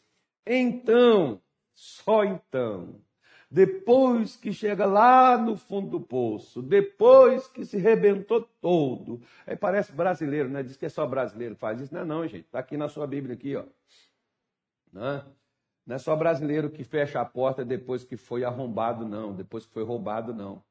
então, 0.45 1.41
só 1.74 2.24
então, 2.24 3.01
depois 3.50 4.38
que 4.38 4.53
chega 4.53 4.86
lá 4.86 5.38
no 5.38 5.57
fundo 5.57 5.89
do 5.89 6.00
poço, 6.00 6.62
depois 6.62 7.48
que 7.48 7.65
se 7.65 7.77
rebentou 7.77 8.41
todo, 8.62 9.21
aí 9.45 9.57
parece 9.57 9.91
brasileiro, 9.91 10.48
né? 10.48 10.63
Diz 10.63 10.77
que 10.77 10.86
é 10.86 10.89
só 10.89 11.05
brasileiro 11.05 11.55
que 11.55 11.60
faz 11.60 11.81
isso. 11.81 11.93
Não 11.93 12.01
é 12.01 12.05
não, 12.05 12.27
gente. 12.27 12.45
Está 12.45 12.60
aqui 12.60 12.77
na 12.77 12.88
sua 12.88 13.05
Bíblia 13.05 13.36
aqui, 13.36 13.55
ó. 13.57 13.65
Não 14.93 15.05
é? 15.05 15.25
não 15.86 15.95
é 15.95 16.00
só 16.00 16.15
brasileiro 16.15 16.69
que 16.69 16.86
fecha 16.86 17.19
a 17.19 17.25
porta 17.25 17.65
depois 17.65 18.05
que 18.05 18.15
foi 18.15 18.45
arrombado, 18.45 19.05
não. 19.05 19.36
Depois 19.36 19.65
que 19.65 19.74
foi 19.74 19.83
roubado, 19.83 20.33
não. 20.33 20.63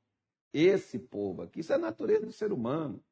Esse 0.52 0.98
povo 0.98 1.42
aqui, 1.42 1.60
isso 1.60 1.72
é 1.72 1.76
a 1.76 1.78
natureza 1.78 2.24
do 2.24 2.32
ser 2.32 2.50
humano. 2.50 3.02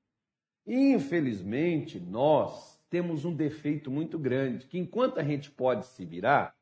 Infelizmente, 0.66 2.00
nós 2.00 2.77
temos 2.90 3.24
um 3.24 3.34
defeito 3.34 3.90
muito 3.90 4.18
grande, 4.18 4.66
que 4.66 4.78
enquanto 4.78 5.18
a 5.18 5.22
gente 5.22 5.50
pode 5.50 5.86
se 5.86 6.04
virar, 6.04 6.54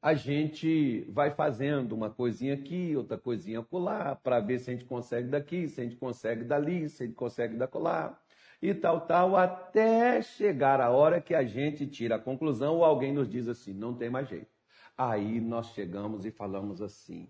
a 0.00 0.14
gente 0.14 1.02
vai 1.10 1.30
fazendo 1.30 1.92
uma 1.92 2.10
coisinha 2.10 2.54
aqui, 2.54 2.96
outra 2.96 3.16
coisinha 3.16 3.60
acolá, 3.60 4.16
para 4.16 4.40
ver 4.40 4.58
se 4.58 4.70
a 4.70 4.72
gente 4.72 4.84
consegue 4.84 5.28
daqui, 5.28 5.68
se 5.68 5.80
a 5.80 5.84
gente 5.84 5.96
consegue 5.96 6.42
dali, 6.42 6.88
se 6.88 7.04
a 7.04 7.06
gente 7.06 7.14
consegue 7.14 7.56
da 7.56 7.68
colar, 7.68 8.20
e 8.60 8.72
tal, 8.72 9.00
tal, 9.00 9.36
até 9.36 10.22
chegar 10.22 10.80
a 10.80 10.90
hora 10.90 11.20
que 11.20 11.34
a 11.34 11.44
gente 11.44 11.86
tira 11.86 12.14
a 12.14 12.18
conclusão 12.18 12.76
ou 12.76 12.84
alguém 12.84 13.12
nos 13.12 13.28
diz 13.28 13.48
assim, 13.48 13.72
não 13.72 13.92
tem 13.92 14.08
mais 14.08 14.28
jeito. 14.28 14.52
Aí 14.96 15.40
nós 15.40 15.72
chegamos 15.72 16.24
e 16.24 16.30
falamos 16.30 16.80
assim, 16.80 17.28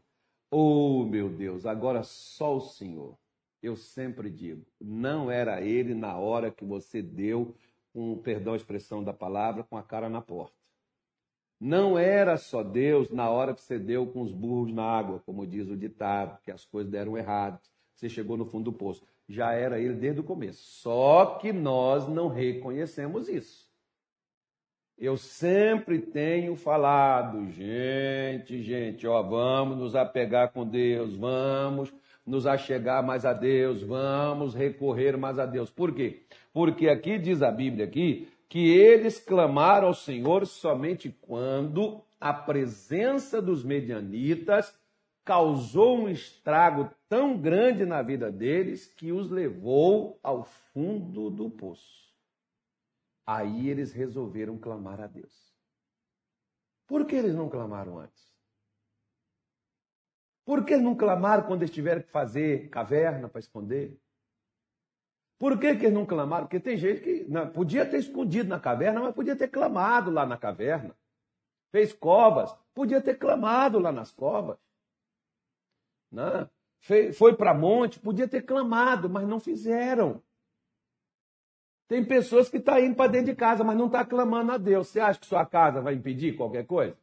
oh 0.51 1.05
meu 1.05 1.31
Deus, 1.31 1.65
agora 1.65 2.03
só 2.03 2.57
o 2.57 2.61
Senhor. 2.61 3.17
Eu 3.63 3.77
sempre 3.77 4.29
digo, 4.29 4.67
não 4.79 5.31
era 5.31 5.63
ele 5.63 5.95
na 5.95 6.19
hora 6.19 6.51
que 6.51 6.65
você 6.65 7.01
deu, 7.01 7.55
com 7.93 8.17
perdão 8.19 8.55
a 8.55 8.57
expressão 8.57 9.03
da 9.03 9.13
palavra, 9.13 9.65
com 9.65 9.77
a 9.77 9.83
cara 9.83 10.09
na 10.09 10.21
porta. 10.21 10.57
Não 11.61 11.97
era 11.99 12.37
só 12.37 12.63
Deus 12.63 13.11
na 13.11 13.31
hora 13.31 13.55
que 13.55 13.63
você 13.63 13.79
deu 13.79 14.07
com 14.07 14.23
os 14.23 14.33
burros 14.33 14.73
na 14.73 14.83
água, 14.83 15.23
como 15.25 15.47
diz 15.47 15.69
o 15.69 15.77
ditado, 15.77 16.41
que 16.43 16.51
as 16.51 16.65
coisas 16.65 16.91
deram 16.91 17.17
errado, 17.17 17.61
você 17.95 18.09
chegou 18.09 18.37
no 18.37 18.45
fundo 18.45 18.71
do 18.71 18.77
poço. 18.77 19.07
Já 19.29 19.53
era 19.53 19.79
ele 19.79 19.95
desde 19.95 20.21
o 20.21 20.25
começo. 20.25 20.61
Só 20.65 21.39
que 21.41 21.53
nós 21.53 22.09
não 22.09 22.27
reconhecemos 22.27 23.29
isso. 23.29 23.71
Eu 24.99 25.17
sempre 25.17 26.01
tenho 26.01 26.55
falado, 26.57 27.49
gente, 27.51 28.63
gente, 28.63 29.07
ó, 29.07 29.23
vamos 29.23 29.79
nos 29.79 29.97
apegar 29.97 30.53
com 30.53 30.67
Deus, 30.67 31.17
vamos 31.17 31.93
nos 32.27 32.47
achegar 32.47 33.05
mais 33.05 33.25
a 33.25 33.33
Deus, 33.33 33.83
vamos 33.83 34.55
recorrer 34.55 35.17
mais 35.17 35.39
a 35.39 35.47
Deus. 35.47 35.71
Por 35.71 35.95
quê? 35.95 36.25
Porque 36.53 36.89
aqui 36.89 37.19
diz 37.19 37.43
a 37.43 37.51
Bíblia 37.51 37.87
aqui 37.87 38.29
que 38.49 38.69
eles 38.69 39.19
clamaram 39.19 39.89
ao 39.89 39.95
Senhor 39.95 40.47
somente 40.47 41.11
quando 41.11 42.03
a 42.21 42.35
presença 42.35 43.41
dos 43.41 43.65
medianitas 43.65 44.79
causou 45.25 45.99
um 45.99 46.09
estrago 46.09 46.91
tão 47.09 47.37
grande 47.39 47.87
na 47.87 48.03
vida 48.03 48.31
deles 48.31 48.87
que 48.87 49.13
os 49.13 49.31
levou 49.31 50.19
ao 50.23 50.45
fundo 50.45 51.31
do 51.31 51.49
poço. 51.49 52.13
Aí 53.25 53.69
eles 53.69 53.93
resolveram 53.93 54.59
clamar 54.59 55.01
a 55.01 55.07
Deus. 55.07 55.53
Por 56.87 57.07
que 57.07 57.15
eles 57.15 57.35
não 57.35 57.49
clamaram 57.49 57.99
antes? 57.99 58.33
Por 60.45 60.65
que 60.65 60.77
não 60.77 60.95
clamaram 60.97 61.45
quando 61.45 61.63
eles 61.63 61.75
tiveram 61.75 62.03
que 62.03 62.11
fazer 62.11 62.69
caverna 62.69 63.29
para 63.29 63.39
esconder? 63.39 63.99
Por 65.43 65.59
que, 65.59 65.75
que 65.75 65.87
eles 65.87 65.93
não 65.93 66.07
clamaram? 66.07 66.47
Porque 66.47 66.61
tem 66.61 66.77
gente 66.77 67.01
que 67.01 67.25
não, 67.29 67.51
podia 67.51 67.85
ter 67.85 67.99
escondido 67.99 68.49
na 68.49 68.61
caverna, 68.61 69.01
mas 69.01 69.13
podia 69.13 69.35
ter 69.35 69.49
clamado 69.49 70.09
lá 70.09 70.25
na 70.25 70.37
caverna. 70.37 70.97
Fez 71.73 71.93
covas, 71.93 72.57
podia 72.73 73.01
ter 73.03 73.19
clamado 73.19 73.81
lá 73.81 73.91
nas 73.91 74.13
covas. 74.13 74.57
Não? 76.13 76.49
Foi, 76.79 77.13
foi 77.13 77.35
para 77.35 77.53
monte, 77.53 77.99
podia 77.99 78.29
ter 78.29 78.43
clamado, 78.43 79.11
mas 79.11 79.27
não 79.27 79.41
fizeram. 79.41 80.23
Tem 81.89 82.05
pessoas 82.05 82.49
que 82.49 82.59
estão 82.59 82.75
tá 82.75 82.81
indo 82.81 82.95
para 82.95 83.11
dentro 83.11 83.27
de 83.27 83.35
casa, 83.35 83.65
mas 83.65 83.77
não 83.77 83.87
estão 83.87 83.99
tá 83.99 84.07
clamando 84.07 84.53
a 84.53 84.59
Deus. 84.59 84.87
Você 84.87 85.01
acha 85.01 85.19
que 85.19 85.27
sua 85.27 85.45
casa 85.45 85.81
vai 85.81 85.95
impedir 85.95 86.37
qualquer 86.37 86.65
coisa? 86.65 86.97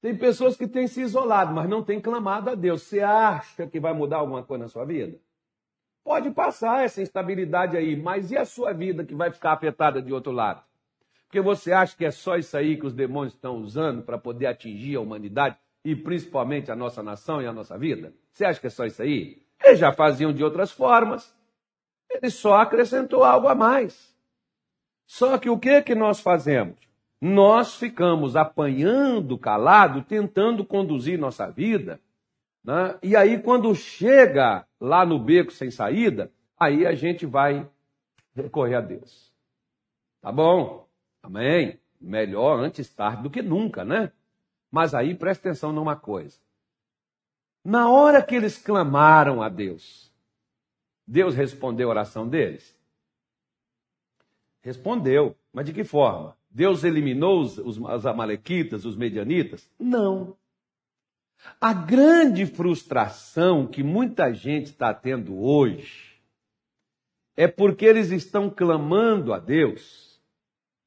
Tem 0.00 0.16
pessoas 0.16 0.56
que 0.56 0.68
têm 0.68 0.86
se 0.86 1.00
isolado, 1.00 1.52
mas 1.52 1.68
não 1.68 1.82
têm 1.82 2.00
clamado 2.00 2.50
a 2.50 2.54
Deus. 2.54 2.82
Você 2.82 3.00
acha 3.00 3.66
que 3.66 3.80
vai 3.80 3.92
mudar 3.92 4.18
alguma 4.18 4.44
coisa 4.44 4.62
na 4.62 4.68
sua 4.68 4.84
vida? 4.84 5.18
Pode 6.08 6.30
passar 6.30 6.86
essa 6.86 7.02
instabilidade 7.02 7.76
aí, 7.76 7.94
mas 7.94 8.30
e 8.30 8.36
a 8.38 8.46
sua 8.46 8.72
vida 8.72 9.04
que 9.04 9.14
vai 9.14 9.30
ficar 9.30 9.52
afetada 9.52 10.00
de 10.00 10.10
outro 10.10 10.32
lado? 10.32 10.62
Porque 11.26 11.38
você 11.38 11.70
acha 11.70 11.94
que 11.94 12.02
é 12.02 12.10
só 12.10 12.36
isso 12.38 12.56
aí 12.56 12.78
que 12.78 12.86
os 12.86 12.94
demônios 12.94 13.34
estão 13.34 13.56
usando 13.56 14.00
para 14.00 14.16
poder 14.16 14.46
atingir 14.46 14.96
a 14.96 15.02
humanidade 15.02 15.58
e 15.84 15.94
principalmente 15.94 16.72
a 16.72 16.74
nossa 16.74 17.02
nação 17.02 17.42
e 17.42 17.46
a 17.46 17.52
nossa 17.52 17.76
vida? 17.76 18.14
Você 18.32 18.46
acha 18.46 18.58
que 18.58 18.68
é 18.68 18.70
só 18.70 18.86
isso 18.86 19.02
aí? 19.02 19.42
Eles 19.62 19.78
já 19.78 19.92
faziam 19.92 20.32
de 20.32 20.42
outras 20.42 20.72
formas. 20.72 21.36
Ele 22.10 22.30
só 22.30 22.54
acrescentou 22.54 23.22
algo 23.22 23.46
a 23.46 23.54
mais. 23.54 24.16
Só 25.06 25.36
que 25.36 25.50
o 25.50 25.58
que 25.58 25.82
que 25.82 25.94
nós 25.94 26.20
fazemos? 26.20 26.78
Nós 27.20 27.76
ficamos 27.76 28.34
apanhando 28.34 29.36
calado, 29.36 30.00
tentando 30.00 30.64
conduzir 30.64 31.18
nossa 31.18 31.50
vida 31.50 32.00
né? 32.68 32.98
E 33.02 33.16
aí, 33.16 33.40
quando 33.40 33.74
chega 33.74 34.66
lá 34.78 35.06
no 35.06 35.18
beco 35.18 35.50
sem 35.50 35.70
saída, 35.70 36.30
aí 36.60 36.86
a 36.86 36.94
gente 36.94 37.24
vai 37.24 37.66
recorrer 38.34 38.74
a 38.74 38.82
Deus. 38.82 39.32
Tá 40.20 40.30
bom? 40.30 40.86
Amém? 41.22 41.80
Melhor 41.98 42.60
antes 42.60 42.92
tarde 42.92 43.22
do 43.22 43.30
que 43.30 43.40
nunca, 43.40 43.86
né? 43.86 44.12
Mas 44.70 44.92
aí 44.92 45.14
presta 45.14 45.48
atenção 45.48 45.72
numa 45.72 45.96
coisa. 45.96 46.38
Na 47.64 47.88
hora 47.90 48.22
que 48.22 48.34
eles 48.34 48.58
clamaram 48.58 49.40
a 49.42 49.48
Deus, 49.48 50.12
Deus 51.06 51.34
respondeu 51.34 51.88
a 51.88 51.92
oração 51.92 52.28
deles? 52.28 52.78
Respondeu. 54.60 55.34
Mas 55.54 55.64
de 55.64 55.72
que 55.72 55.84
forma? 55.84 56.36
Deus 56.50 56.84
eliminou 56.84 57.40
os, 57.40 57.56
os, 57.56 57.78
os 57.78 58.04
amalequitas, 58.04 58.84
os 58.84 58.94
medianitas? 58.94 59.70
Não. 59.78 60.36
A 61.60 61.72
grande 61.72 62.46
frustração 62.46 63.66
que 63.66 63.82
muita 63.82 64.32
gente 64.32 64.66
está 64.66 64.92
tendo 64.92 65.38
hoje 65.38 66.20
é 67.36 67.46
porque 67.46 67.84
eles 67.84 68.10
estão 68.10 68.50
clamando 68.50 69.32
a 69.32 69.38
Deus 69.38 70.20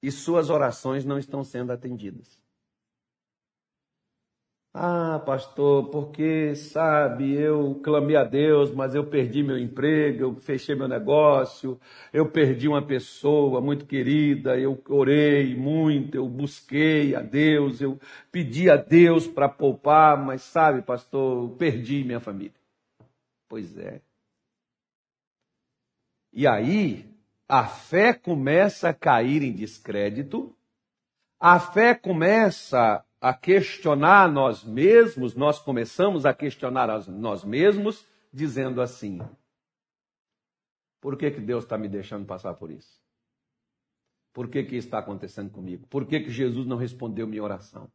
e 0.01 0.11
suas 0.11 0.49
orações 0.49 1.05
não 1.05 1.17
estão 1.17 1.43
sendo 1.43 1.71
atendidas. 1.71 2.40
Ah, 4.73 5.19
pastor, 5.25 5.89
porque, 5.89 6.55
sabe, 6.55 7.33
eu 7.33 7.75
clamei 7.83 8.15
a 8.15 8.23
Deus, 8.23 8.71
mas 8.73 8.95
eu 8.95 9.05
perdi 9.05 9.43
meu 9.43 9.57
emprego, 9.59 10.21
eu 10.23 10.35
fechei 10.35 10.75
meu 10.75 10.87
negócio, 10.87 11.77
eu 12.13 12.29
perdi 12.31 12.69
uma 12.69 12.81
pessoa 12.81 13.59
muito 13.59 13.85
querida, 13.85 14.57
eu 14.57 14.81
orei 14.87 15.53
muito, 15.57 16.15
eu 16.15 16.25
busquei 16.29 17.13
a 17.15 17.21
Deus, 17.21 17.81
eu 17.81 17.99
pedi 18.31 18.69
a 18.69 18.77
Deus 18.77 19.27
para 19.27 19.49
poupar, 19.49 20.17
mas 20.17 20.41
sabe, 20.41 20.81
pastor, 20.81 21.49
eu 21.49 21.55
perdi 21.57 22.05
minha 22.05 22.21
família. 22.21 22.53
Pois 23.49 23.77
é. 23.77 24.01
E 26.31 26.47
aí, 26.47 27.05
a 27.47 27.65
fé 27.67 28.13
começa 28.13 28.89
a 28.89 28.93
cair 28.93 29.43
em 29.43 29.51
descrédito, 29.51 30.55
a 31.39 31.59
fé 31.59 31.93
começa 31.93 33.03
a 33.21 33.35
questionar 33.35 34.29
nós 34.31 34.63
mesmos, 34.63 35.35
nós 35.35 35.59
começamos 35.59 36.25
a 36.25 36.33
questionar 36.33 36.87
nós 37.07 37.43
mesmos, 37.43 38.03
dizendo 38.33 38.81
assim: 38.81 39.19
por 40.99 41.15
que, 41.15 41.29
que 41.29 41.39
Deus 41.39 41.63
está 41.63 41.77
me 41.77 41.87
deixando 41.87 42.25
passar 42.25 42.55
por 42.55 42.71
isso? 42.71 42.99
Por 44.33 44.49
que, 44.49 44.63
que 44.63 44.75
está 44.75 44.97
acontecendo 44.97 45.51
comigo? 45.51 45.85
Por 45.87 46.05
que, 46.05 46.19
que 46.21 46.31
Jesus 46.31 46.65
não 46.65 46.77
respondeu 46.77 47.27
minha 47.27 47.43
oração? 47.43 47.91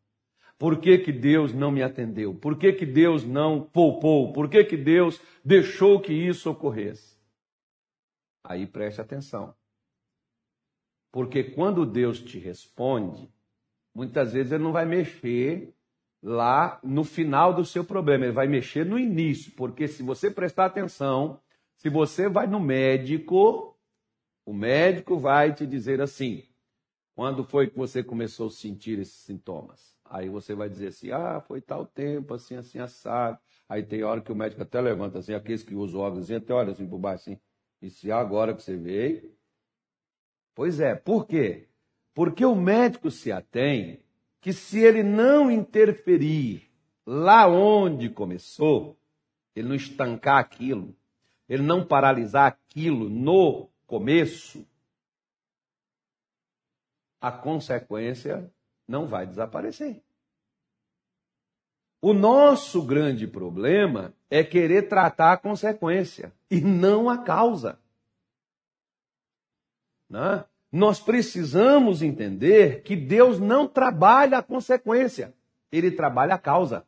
Por 0.58 0.80
que, 0.80 0.98
que 0.98 1.12
Deus 1.12 1.52
não 1.52 1.70
me 1.70 1.82
atendeu? 1.82 2.34
Por 2.34 2.56
que, 2.56 2.72
que 2.72 2.86
Deus 2.86 3.24
não 3.24 3.62
poupou? 3.62 4.32
Por 4.32 4.48
que, 4.48 4.64
que 4.64 4.76
Deus 4.76 5.20
deixou 5.44 6.00
que 6.00 6.12
isso 6.12 6.50
ocorresse? 6.50 7.18
Aí 8.44 8.66
preste 8.66 9.00
atenção. 9.00 9.54
Porque 11.10 11.42
quando 11.42 11.84
Deus 11.84 12.20
te 12.20 12.38
responde, 12.38 13.30
muitas 13.96 14.34
vezes 14.34 14.52
ele 14.52 14.62
não 14.62 14.72
vai 14.72 14.84
mexer 14.84 15.74
lá 16.22 16.78
no 16.84 17.02
final 17.02 17.54
do 17.54 17.64
seu 17.64 17.82
problema, 17.82 18.26
ele 18.26 18.32
vai 18.32 18.46
mexer 18.46 18.84
no 18.84 18.98
início, 18.98 19.52
porque 19.52 19.88
se 19.88 20.02
você 20.02 20.30
prestar 20.30 20.66
atenção, 20.66 21.40
se 21.76 21.88
você 21.88 22.28
vai 22.28 22.46
no 22.46 22.60
médico, 22.60 23.74
o 24.44 24.52
médico 24.52 25.18
vai 25.18 25.54
te 25.54 25.66
dizer 25.66 26.02
assim: 26.02 26.44
quando 27.14 27.42
foi 27.42 27.70
que 27.70 27.78
você 27.78 28.04
começou 28.04 28.48
a 28.48 28.50
sentir 28.50 28.98
esses 28.98 29.14
sintomas? 29.14 29.96
Aí 30.04 30.28
você 30.28 30.54
vai 30.54 30.68
dizer 30.68 30.88
assim: 30.88 31.10
ah, 31.10 31.40
foi 31.40 31.62
tal 31.62 31.86
tempo, 31.86 32.34
assim, 32.34 32.54
assim, 32.54 32.78
assado. 32.78 33.38
Aí 33.66 33.82
tem 33.82 34.04
hora 34.04 34.20
que 34.20 34.30
o 34.30 34.36
médico 34.36 34.62
até 34.62 34.78
levanta 34.78 35.20
assim, 35.20 35.32
aqueles 35.32 35.62
que 35.62 35.74
usam 35.74 36.02
óculos, 36.02 36.30
até 36.30 36.52
olha 36.52 36.72
assim 36.72 36.86
por 36.86 36.98
baixo 36.98 37.30
assim. 37.30 37.40
E 37.80 37.88
se 37.88 38.12
agora 38.12 38.54
que 38.54 38.62
você 38.62 38.76
veio? 38.76 39.34
Pois 40.54 40.80
é, 40.80 40.94
por 40.94 41.26
quê? 41.26 41.68
Porque 42.16 42.46
o 42.46 42.54
médico 42.54 43.10
se 43.10 43.30
atém 43.30 44.02
que 44.40 44.50
se 44.50 44.78
ele 44.78 45.02
não 45.02 45.50
interferir 45.50 46.66
lá 47.04 47.46
onde 47.46 48.08
começou, 48.08 48.98
ele 49.54 49.68
não 49.68 49.74
estancar 49.74 50.38
aquilo, 50.38 50.96
ele 51.46 51.62
não 51.62 51.86
paralisar 51.86 52.46
aquilo 52.46 53.10
no 53.10 53.68
começo, 53.86 54.66
a 57.20 57.30
consequência 57.30 58.50
não 58.88 59.06
vai 59.06 59.26
desaparecer. 59.26 60.02
O 62.00 62.14
nosso 62.14 62.82
grande 62.82 63.26
problema 63.26 64.14
é 64.30 64.42
querer 64.42 64.88
tratar 64.88 65.34
a 65.34 65.36
consequência 65.36 66.32
e 66.50 66.62
não 66.62 67.10
a 67.10 67.18
causa. 67.18 67.78
Né? 70.08 70.46
Nós 70.76 71.00
precisamos 71.00 72.02
entender 72.02 72.82
que 72.82 72.94
Deus 72.94 73.40
não 73.40 73.66
trabalha 73.66 74.38
a 74.38 74.42
consequência, 74.42 75.32
ele 75.72 75.90
trabalha 75.90 76.34
a 76.34 76.38
causa. 76.38 76.84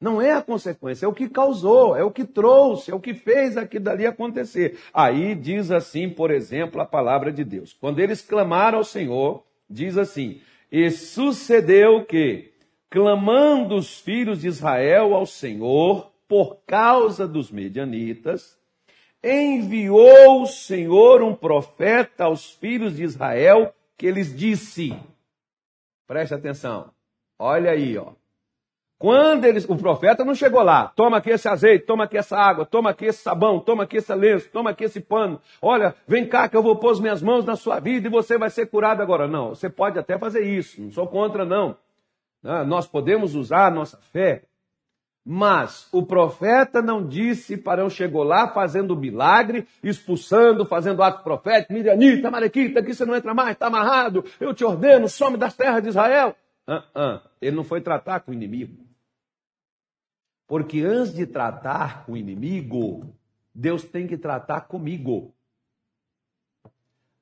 Não 0.00 0.22
é 0.22 0.32
a 0.32 0.40
consequência, 0.40 1.04
é 1.04 1.08
o 1.08 1.12
que 1.12 1.28
causou, 1.28 1.94
é 1.96 2.04
o 2.04 2.10
que 2.10 2.24
trouxe, 2.24 2.90
é 2.90 2.94
o 2.94 3.00
que 3.00 3.14
fez 3.14 3.56
aquilo 3.56 3.84
dali 3.84 4.06
acontecer. 4.06 4.78
Aí 4.94 5.34
diz 5.34 5.70
assim, 5.70 6.08
por 6.08 6.30
exemplo, 6.30 6.80
a 6.80 6.86
palavra 6.86 7.32
de 7.32 7.44
Deus. 7.44 7.76
Quando 7.78 7.98
eles 7.98 8.22
clamaram 8.22 8.78
ao 8.78 8.84
Senhor, 8.84 9.42
diz 9.68 9.98
assim: 9.98 10.40
E 10.70 10.88
sucedeu 10.90 12.04
que, 12.06 12.52
clamando 12.88 13.74
os 13.74 13.98
filhos 13.98 14.40
de 14.40 14.46
Israel 14.48 15.14
ao 15.14 15.26
Senhor, 15.26 16.10
por 16.26 16.60
causa 16.64 17.26
dos 17.26 17.50
medianitas, 17.50 18.59
enviou 19.22 20.42
o 20.42 20.46
Senhor 20.46 21.22
um 21.22 21.34
profeta 21.34 22.24
aos 22.24 22.50
filhos 22.52 22.96
de 22.96 23.02
Israel 23.02 23.74
que 23.96 24.10
lhes 24.10 24.34
disse: 24.34 24.96
Preste 26.06 26.34
atenção, 26.34 26.90
olha 27.38 27.70
aí, 27.70 27.96
ó. 27.98 28.12
Quando 28.98 29.46
eles, 29.46 29.66
o 29.66 29.74
profeta 29.76 30.26
não 30.26 30.34
chegou 30.34 30.62
lá, 30.62 30.88
toma 30.88 31.16
aqui 31.16 31.30
esse 31.30 31.48
azeite, 31.48 31.86
toma 31.86 32.04
aqui 32.04 32.18
essa 32.18 32.36
água, 32.36 32.66
toma 32.66 32.90
aqui 32.90 33.06
esse 33.06 33.22
sabão, 33.22 33.58
toma 33.58 33.84
aqui 33.84 33.96
esse 33.96 34.14
lenço, 34.14 34.50
toma 34.50 34.70
aqui 34.70 34.84
esse 34.84 35.00
pano. 35.00 35.40
Olha, 35.62 35.94
vem 36.06 36.28
cá 36.28 36.50
que 36.50 36.56
eu 36.56 36.62
vou 36.62 36.76
pôr 36.76 36.90
as 36.90 37.00
minhas 37.00 37.22
mãos 37.22 37.46
na 37.46 37.56
sua 37.56 37.80
vida 37.80 38.08
e 38.08 38.10
você 38.10 38.36
vai 38.36 38.50
ser 38.50 38.66
curado 38.66 39.00
agora. 39.00 39.26
Não, 39.26 39.50
você 39.50 39.70
pode 39.70 39.98
até 39.98 40.18
fazer 40.18 40.42
isso, 40.42 40.82
não 40.82 40.90
sou 40.90 41.06
contra 41.06 41.46
não. 41.46 41.78
Ah, 42.44 42.62
nós 42.62 42.86
podemos 42.86 43.34
usar 43.34 43.68
a 43.68 43.70
nossa 43.70 43.96
fé 44.12 44.42
mas 45.24 45.88
o 45.92 46.04
profeta 46.04 46.80
não 46.80 47.06
disse 47.06 47.56
para 47.56 47.82
eu 47.82 47.90
chegou 47.90 48.22
lá 48.22 48.48
fazendo 48.48 48.96
milagre, 48.96 49.66
expulsando, 49.82 50.64
fazendo 50.64 51.02
ato 51.02 51.22
profético, 51.22 51.72
Mirianita, 51.72 52.30
Marequita, 52.30 52.80
aqui 52.80 52.94
você 52.94 53.04
não 53.04 53.14
entra 53.14 53.34
mais, 53.34 53.52
está 53.52 53.66
amarrado, 53.66 54.24
eu 54.40 54.54
te 54.54 54.64
ordeno, 54.64 55.08
some 55.08 55.36
das 55.36 55.54
terras 55.54 55.82
de 55.82 55.90
Israel. 55.90 56.34
Uh 56.66 56.98
-uh. 56.98 57.20
Ele 57.40 57.56
não 57.56 57.64
foi 57.64 57.80
tratar 57.80 58.20
com 58.20 58.30
o 58.30 58.34
inimigo. 58.34 58.84
Porque 60.46 60.80
antes 60.80 61.14
de 61.14 61.26
tratar 61.26 62.04
com 62.04 62.12
o 62.12 62.16
inimigo, 62.16 63.14
Deus 63.54 63.84
tem 63.84 64.06
que 64.06 64.16
tratar 64.16 64.62
comigo. 64.62 65.32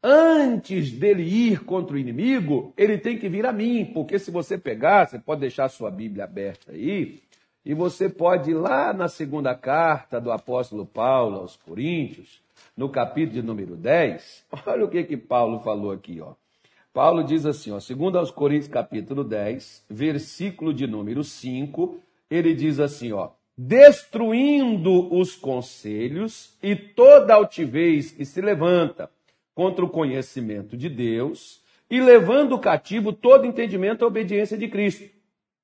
Antes 0.03 0.93
dele 0.93 1.25
ir 1.25 1.65
contra 1.65 1.97
o 1.97 1.99
inimigo, 1.99 2.73
ele 2.77 2.97
tem 2.97 3.19
que 3.19 3.29
vir 3.29 3.45
a 3.45 3.53
mim, 3.53 3.91
porque 3.93 4.19
se 4.19 4.31
você 4.31 4.57
pegar, 4.57 5.07
você 5.07 5.19
pode 5.19 5.41
deixar 5.41 5.65
a 5.65 5.69
sua 5.69 5.91
Bíblia 5.91 6.25
aberta 6.25 6.73
aí, 6.73 7.21
e 7.69 7.75
você 7.75 8.09
pode 8.09 8.53
ir 8.53 8.55
lá 8.55 8.95
na 8.95 9.09
segunda 9.09 9.55
carta 9.55 10.19
do 10.19 10.33
apóstolo 10.33 10.87
Paulo 10.87 11.41
aos 11.41 11.55
Coríntios, 11.55 12.41
no 12.75 12.89
capítulo 12.89 13.35
de 13.35 13.43
número 13.43 13.77
10, 13.77 14.47
olha 14.65 14.87
o 14.87 14.89
que 14.89 15.05
que 15.05 15.19
Paulo 15.19 15.61
falou 15.61 15.93
aqui, 15.93 16.19
ó. 16.19 16.33
Paulo 16.95 17.23
diz 17.23 17.45
assim, 17.45 17.71
ó, 17.71 17.79
segundo 17.79 18.17
aos 18.17 18.31
Coríntios 18.31 18.69
capítulo 18.69 19.23
10, 19.23 19.85
versículo 19.91 20.73
de 20.73 20.87
número 20.87 21.23
5, 21.23 22.01
ele 22.31 22.55
diz 22.55 22.81
assim, 22.81 23.13
ó: 23.13 23.33
destruindo 23.55 25.15
os 25.15 25.37
conselhos 25.37 26.57
e 26.63 26.75
toda 26.75 27.35
altivez 27.35 28.13
que 28.13 28.25
se 28.25 28.41
levanta 28.41 29.11
contra 29.55 29.85
o 29.85 29.91
conhecimento 29.91 30.75
de 30.75 30.89
Deus 30.89 31.61
e 31.91 32.01
levando 32.01 32.59
cativo 32.59 33.13
todo 33.13 33.45
entendimento 33.45 34.07
à 34.07 34.09
obediência 34.09 34.57
de 34.57 34.69
Cristo. 34.69 35.05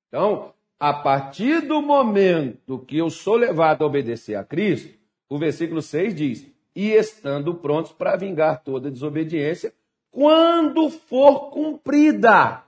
Então, 0.07 0.53
a 0.79 0.93
partir 0.93 1.61
do 1.61 1.81
momento 1.81 2.79
que 2.79 2.97
eu 2.97 3.09
sou 3.09 3.35
levado 3.35 3.83
a 3.83 3.87
obedecer 3.87 4.35
a 4.35 4.43
Cristo, 4.43 4.97
o 5.29 5.37
versículo 5.37 5.81
6 5.81 6.15
diz: 6.15 6.55
e 6.75 6.91
estando 6.91 7.55
prontos 7.55 7.93
para 7.93 8.17
vingar 8.17 8.61
toda 8.63 8.91
desobediência, 8.91 9.73
quando 10.11 10.89
for 10.89 11.49
cumprida 11.49 12.63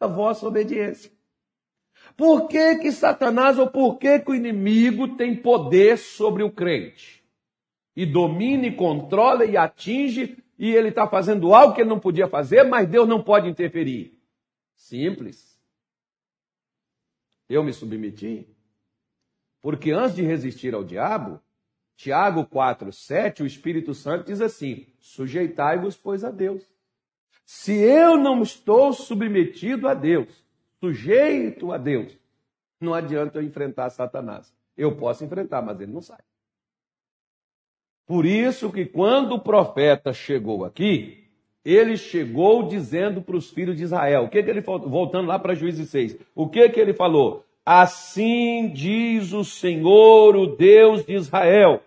a 0.00 0.06
vossa 0.06 0.46
obediência. 0.46 1.12
Por 2.16 2.48
que, 2.48 2.76
que 2.76 2.92
Satanás 2.92 3.58
ou 3.58 3.68
por 3.68 3.98
que, 3.98 4.18
que 4.20 4.30
o 4.30 4.34
inimigo 4.34 5.16
tem 5.16 5.36
poder 5.36 5.98
sobre 5.98 6.42
o 6.42 6.50
crente? 6.50 7.22
E 7.96 8.06
domina 8.06 8.66
e 8.66 8.74
controla 8.74 9.44
e 9.44 9.56
atinge, 9.56 10.38
e 10.58 10.74
ele 10.74 10.88
está 10.88 11.06
fazendo 11.06 11.54
algo 11.54 11.74
que 11.74 11.80
ele 11.80 11.90
não 11.90 11.98
podia 11.98 12.28
fazer, 12.28 12.64
mas 12.64 12.88
Deus 12.88 13.08
não 13.08 13.22
pode 13.22 13.48
interferir. 13.48 14.18
Simples. 14.74 15.53
Eu 17.48 17.62
me 17.62 17.72
submeti. 17.72 18.48
Porque 19.60 19.92
antes 19.92 20.14
de 20.16 20.22
resistir 20.22 20.74
ao 20.74 20.84
diabo, 20.84 21.40
Tiago 21.96 22.44
4, 22.46 22.92
7, 22.92 23.42
o 23.42 23.46
Espírito 23.46 23.94
Santo 23.94 24.26
diz 24.26 24.40
assim: 24.40 24.86
sujeitai-vos, 24.98 25.96
pois, 25.96 26.24
a 26.24 26.30
Deus. 26.30 26.62
Se 27.44 27.72
eu 27.74 28.16
não 28.16 28.42
estou 28.42 28.92
submetido 28.92 29.86
a 29.86 29.94
Deus, 29.94 30.44
sujeito 30.80 31.72
a 31.72 31.78
Deus, 31.78 32.18
não 32.80 32.94
adianta 32.94 33.38
eu 33.38 33.42
enfrentar 33.42 33.90
Satanás. 33.90 34.54
Eu 34.76 34.96
posso 34.96 35.24
enfrentar, 35.24 35.62
mas 35.62 35.80
ele 35.80 35.92
não 35.92 36.00
sai. 36.00 36.20
Por 38.06 38.26
isso 38.26 38.70
que 38.70 38.84
quando 38.84 39.32
o 39.32 39.40
profeta 39.40 40.12
chegou 40.12 40.64
aqui, 40.64 41.23
ele 41.64 41.96
chegou 41.96 42.68
dizendo 42.68 43.22
para 43.22 43.36
os 43.36 43.50
filhos 43.50 43.76
de 43.76 43.84
Israel. 43.84 44.24
O 44.24 44.28
que, 44.28 44.42
que 44.42 44.50
ele? 44.50 44.60
Voltando 44.60 45.26
lá 45.26 45.38
para 45.38 45.54
Juízes 45.54 45.88
6. 45.88 46.18
O 46.34 46.48
que, 46.48 46.68
que 46.68 46.78
ele 46.78 46.92
falou? 46.92 47.44
Assim 47.64 48.70
diz 48.74 49.32
o 49.32 49.42
Senhor, 49.42 50.36
o 50.36 50.46
Deus 50.46 51.04
de 51.06 51.14
Israel. 51.14 51.82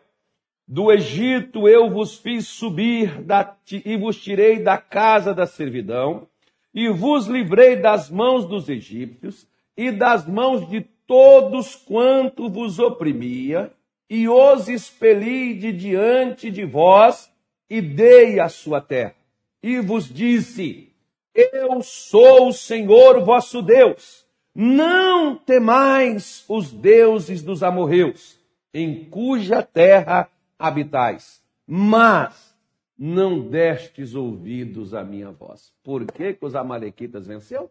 Do 0.67 0.91
Egito 0.91 1.67
eu 1.67 1.89
vos 1.89 2.17
fiz 2.17 2.47
subir 2.47 3.21
da, 3.21 3.55
e 3.85 3.95
vos 3.95 4.21
tirei 4.21 4.59
da 4.59 4.77
casa 4.77 5.33
da 5.33 5.45
servidão, 5.45 6.27
e 6.73 6.89
vos 6.89 7.27
livrei 7.27 7.75
das 7.75 8.09
mãos 8.09 8.45
dos 8.45 8.67
egípcios, 8.67 9.47
e 9.77 9.91
das 9.91 10.27
mãos 10.27 10.67
de 10.67 10.81
todos 11.05 11.75
quanto 11.75 12.49
vos 12.49 12.79
oprimia, 12.79 13.71
e 14.09 14.27
os 14.27 14.67
expeli 14.67 15.53
de 15.53 15.71
diante 15.71 16.49
de 16.49 16.65
vós, 16.65 17.31
e 17.69 17.79
dei 17.79 18.39
a 18.39 18.49
sua 18.49 18.81
terra. 18.81 19.16
E 19.61 19.79
vos 19.79 20.11
disse: 20.11 20.93
Eu 21.33 21.81
sou 21.81 22.49
o 22.49 22.53
Senhor 22.53 23.23
vosso 23.23 23.61
Deus. 23.61 24.25
Não 24.53 25.35
temais 25.35 26.43
os 26.49 26.71
deuses 26.71 27.43
dos 27.43 27.61
amorreus, 27.61 28.39
em 28.73 29.05
cuja 29.05 29.61
terra 29.61 30.29
habitais. 30.57 31.43
Mas 31.67 32.55
não 32.97 33.47
destes 33.47 34.15
ouvidos 34.15 34.93
à 34.93 35.03
minha 35.03 35.31
voz. 35.31 35.71
Por 35.83 36.05
que, 36.11 36.33
que 36.33 36.45
os 36.45 36.55
amalequitas 36.55 37.27
venceu? 37.27 37.69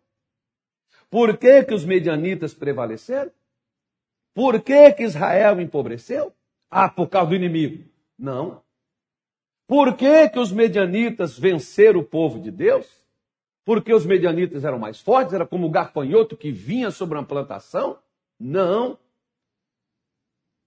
Por 1.10 1.36
que, 1.36 1.64
que 1.64 1.74
os 1.74 1.84
medianitas 1.84 2.54
prevaleceram? 2.54 3.32
Por 4.32 4.60
que, 4.60 4.92
que 4.92 5.02
Israel 5.02 5.60
empobreceu? 5.60 6.32
Ah, 6.70 6.88
por 6.88 7.08
causa 7.08 7.30
do 7.30 7.36
inimigo. 7.36 7.84
Não. 8.18 8.62
Por 9.66 9.96
que, 9.96 10.28
que 10.28 10.38
os 10.38 10.52
medianitas 10.52 11.38
venceram 11.38 12.00
o 12.00 12.04
povo 12.04 12.40
de 12.40 12.50
Deus? 12.50 12.86
Porque 13.64 13.92
os 13.92 14.06
medianitas 14.06 14.64
eram 14.64 14.78
mais 14.78 15.00
fortes? 15.00 15.34
Era 15.34 15.46
como 15.46 15.66
o 15.66 15.70
gafanhoto 15.70 16.36
que 16.36 16.52
vinha 16.52 16.90
sobre 16.90 17.18
uma 17.18 17.24
plantação? 17.24 17.98
Não. 18.38 18.96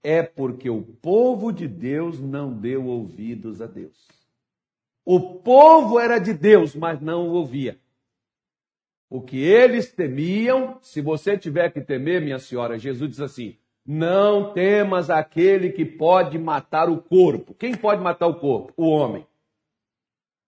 É 0.02 0.22
porque 0.22 0.68
o 0.68 0.82
povo 0.82 1.50
de 1.50 1.66
Deus 1.66 2.20
não 2.20 2.52
deu 2.52 2.86
ouvidos 2.86 3.62
a 3.62 3.66
Deus. 3.66 4.06
O 5.04 5.38
povo 5.38 5.98
era 5.98 6.18
de 6.18 6.34
Deus, 6.34 6.74
mas 6.74 7.00
não 7.00 7.28
o 7.28 7.32
ouvia. 7.32 7.80
O 9.08 9.20
que 9.20 9.38
eles 9.38 9.90
temiam, 9.90 10.78
se 10.82 11.00
você 11.00 11.36
tiver 11.36 11.72
que 11.72 11.80
temer, 11.80 12.20
minha 12.20 12.38
senhora, 12.38 12.78
Jesus 12.78 13.10
diz 13.10 13.20
assim: 13.20 13.56
não 13.92 14.52
temas 14.52 15.10
aquele 15.10 15.70
que 15.70 15.84
pode 15.84 16.38
matar 16.38 16.88
o 16.88 16.98
corpo. 16.98 17.52
Quem 17.54 17.74
pode 17.74 18.00
matar 18.00 18.28
o 18.28 18.38
corpo? 18.38 18.72
O 18.76 18.88
homem. 18.88 19.26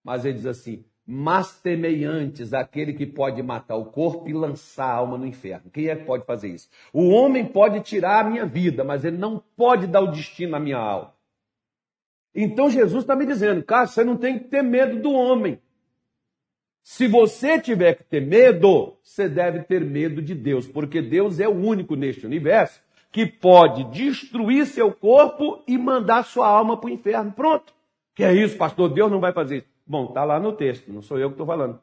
Mas 0.01 0.23
ele 0.23 0.35
diz 0.35 0.45
assim: 0.45 0.85
mas 1.05 1.59
temei 1.59 2.05
antes 2.05 2.53
aquele 2.53 2.93
que 2.93 3.05
pode 3.05 3.43
matar 3.43 3.75
o 3.75 3.87
corpo 3.87 4.29
e 4.29 4.33
lançar 4.33 4.85
a 4.85 4.93
alma 4.93 5.17
no 5.17 5.27
inferno. 5.27 5.69
Quem 5.71 5.89
é 5.89 5.95
que 5.97 6.05
pode 6.05 6.25
fazer 6.25 6.47
isso? 6.47 6.69
O 6.93 7.09
homem 7.09 7.45
pode 7.45 7.81
tirar 7.81 8.25
a 8.25 8.29
minha 8.29 8.45
vida, 8.45 8.81
mas 8.81 9.03
ele 9.03 9.17
não 9.17 9.43
pode 9.57 9.87
dar 9.87 9.99
o 9.99 10.11
destino 10.11 10.55
à 10.55 10.59
minha 10.59 10.77
alma. 10.77 11.13
Então 12.33 12.69
Jesus 12.69 13.03
está 13.03 13.13
me 13.13 13.25
dizendo, 13.25 13.61
cara, 13.61 13.87
você 13.87 14.05
não 14.05 14.15
tem 14.15 14.39
que 14.39 14.45
ter 14.45 14.63
medo 14.63 15.01
do 15.01 15.11
homem. 15.11 15.59
Se 16.81 17.07
você 17.07 17.59
tiver 17.59 17.95
que 17.95 18.03
ter 18.05 18.21
medo, 18.21 18.95
você 19.03 19.27
deve 19.27 19.63
ter 19.63 19.83
medo 19.83 20.21
de 20.21 20.33
Deus, 20.33 20.65
porque 20.65 21.01
Deus 21.01 21.41
é 21.41 21.47
o 21.47 21.53
único 21.53 21.97
neste 21.97 22.25
universo 22.25 22.81
que 23.13 23.27
pode 23.27 23.83
destruir 23.91 24.65
seu 24.65 24.91
corpo 24.91 25.61
e 25.67 25.77
mandar 25.77 26.25
sua 26.25 26.47
alma 26.47 26.75
para 26.75 26.89
o 26.89 26.93
inferno. 26.93 27.31
Pronto. 27.31 27.71
Que 28.15 28.23
é 28.23 28.33
isso, 28.33 28.57
pastor? 28.57 28.89
Deus 28.89 29.11
não 29.11 29.19
vai 29.19 29.31
fazer 29.31 29.57
isso. 29.57 29.67
Bom, 29.85 30.05
está 30.07 30.23
lá 30.23 30.39
no 30.39 30.51
texto, 30.53 30.91
não 30.91 31.03
sou 31.03 31.19
eu 31.19 31.29
que 31.29 31.35
estou 31.35 31.45
falando. 31.45 31.79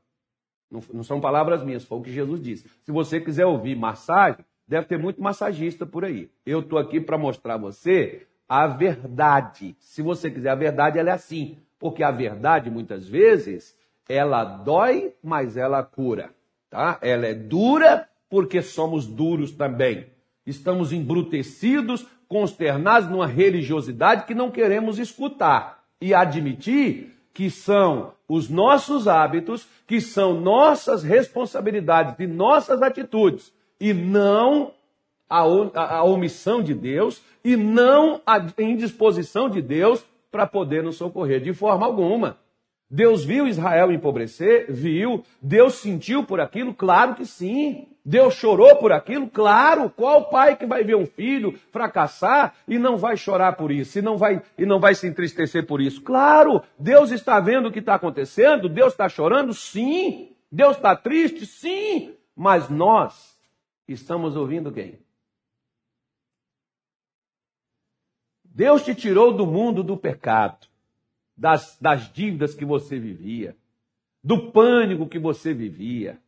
Não, 0.68 0.80
não, 0.92 1.04
são 1.04 1.20
palavras 1.20 1.62
minhas, 1.62 1.84
foi 1.84 1.98
o 1.98 2.02
que 2.02 2.12
Jesus 2.12 2.42
disse. 2.42 2.68
Se 2.82 2.90
você 2.90 3.20
quiser 3.20 3.46
ouvir 3.46 3.76
massagem, 3.76 4.44
deve 4.66 4.86
ter 4.86 4.98
muito 4.98 5.22
massagista 5.22 5.86
por 5.86 6.04
aí. 6.04 6.28
Eu 6.44 6.60
estou 6.60 6.78
aqui 6.78 7.00
para 7.00 7.16
mostrar 7.16 7.54
a 7.54 7.58
você 7.58 8.26
a 8.48 8.66
verdade. 8.66 9.76
Se 9.78 10.02
você 10.02 10.30
quiser 10.30 10.50
a 10.50 10.56
verdade, 10.56 10.98
ela 10.98 11.10
é 11.10 11.14
assim. 11.14 11.58
Porque 11.78 12.02
a 12.02 12.10
verdade, 12.10 12.70
muitas 12.70 13.08
vezes, 13.08 13.76
ela 14.08 14.44
dói, 14.44 15.14
mas 15.22 15.56
ela 15.56 15.82
cura. 15.84 16.34
Tá? 16.68 16.98
Ela 17.00 17.26
é 17.26 17.34
dura 17.34 18.08
porque 18.28 18.62
somos 18.62 19.06
duros 19.06 19.52
também 19.52 20.06
estamos 20.46 20.92
embrutecidos, 20.92 22.06
consternados 22.28 23.08
numa 23.10 23.26
religiosidade 23.26 24.24
que 24.24 24.34
não 24.34 24.50
queremos 24.50 24.98
escutar 24.98 25.82
e 26.00 26.14
admitir 26.14 27.12
que 27.32 27.50
são 27.50 28.12
os 28.28 28.48
nossos 28.48 29.08
hábitos, 29.08 29.66
que 29.86 30.00
são 30.00 30.40
nossas 30.40 31.02
responsabilidades 31.02 32.14
e 32.18 32.26
nossas 32.26 32.82
atitudes, 32.82 33.52
e 33.80 33.92
não 33.92 34.72
a, 35.28 35.40
a, 35.40 36.04
omissão 36.04 36.62
de 36.62 36.74
Deus, 36.74 37.22
e 37.44 37.56
não 37.56 38.20
a 38.26 38.38
indisposição 38.58 39.48
de 39.48 39.62
Deus 39.62 40.04
para 40.30 40.46
poder 40.46 40.82
nos 40.82 40.96
socorrer 40.96 41.40
de 41.40 41.52
forma 41.52 41.86
alguma. 41.86 42.36
Deus 42.90 43.24
viu 43.24 43.46
Israel 43.46 43.92
empobrecer? 43.92 44.66
Viu. 44.68 45.24
Deus 45.40 45.74
sentiu 45.74 46.24
por 46.24 46.40
aquilo? 46.40 46.74
Claro 46.74 47.14
que 47.14 47.24
sim. 47.24 47.86
Deus 48.04 48.34
chorou 48.34 48.74
por 48.76 48.90
aquilo? 48.90 49.28
Claro. 49.28 49.88
Qual 49.90 50.28
pai 50.28 50.56
que 50.56 50.66
vai 50.66 50.82
ver 50.82 50.96
um 50.96 51.06
filho 51.06 51.56
fracassar 51.70 52.54
e 52.66 52.78
não 52.78 52.96
vai 52.96 53.16
chorar 53.16 53.52
por 53.52 53.70
isso, 53.70 53.98
e 53.98 54.02
não 54.02 54.16
vai, 54.16 54.42
e 54.58 54.66
não 54.66 54.80
vai 54.80 54.96
se 54.96 55.06
entristecer 55.06 55.66
por 55.66 55.80
isso? 55.80 56.02
Claro. 56.02 56.62
Deus 56.76 57.12
está 57.12 57.38
vendo 57.38 57.68
o 57.68 57.72
que 57.72 57.78
está 57.78 57.94
acontecendo? 57.94 58.68
Deus 58.68 58.92
está 58.92 59.08
chorando? 59.08 59.54
Sim. 59.54 60.34
Deus 60.50 60.76
está 60.76 60.96
triste? 60.96 61.46
Sim. 61.46 62.16
Mas 62.34 62.68
nós 62.68 63.38
estamos 63.86 64.34
ouvindo 64.34 64.72
quem? 64.72 64.98
Deus 68.44 68.84
te 68.84 68.96
tirou 68.96 69.32
do 69.32 69.46
mundo 69.46 69.84
do 69.84 69.96
pecado, 69.96 70.66
das, 71.40 71.78
das 71.80 72.12
dívidas 72.12 72.54
que 72.54 72.64
você 72.64 72.98
vivia, 72.98 73.56
do 74.22 74.52
pânico 74.52 75.08
que 75.08 75.18
você 75.18 75.54
vivia 75.54 76.20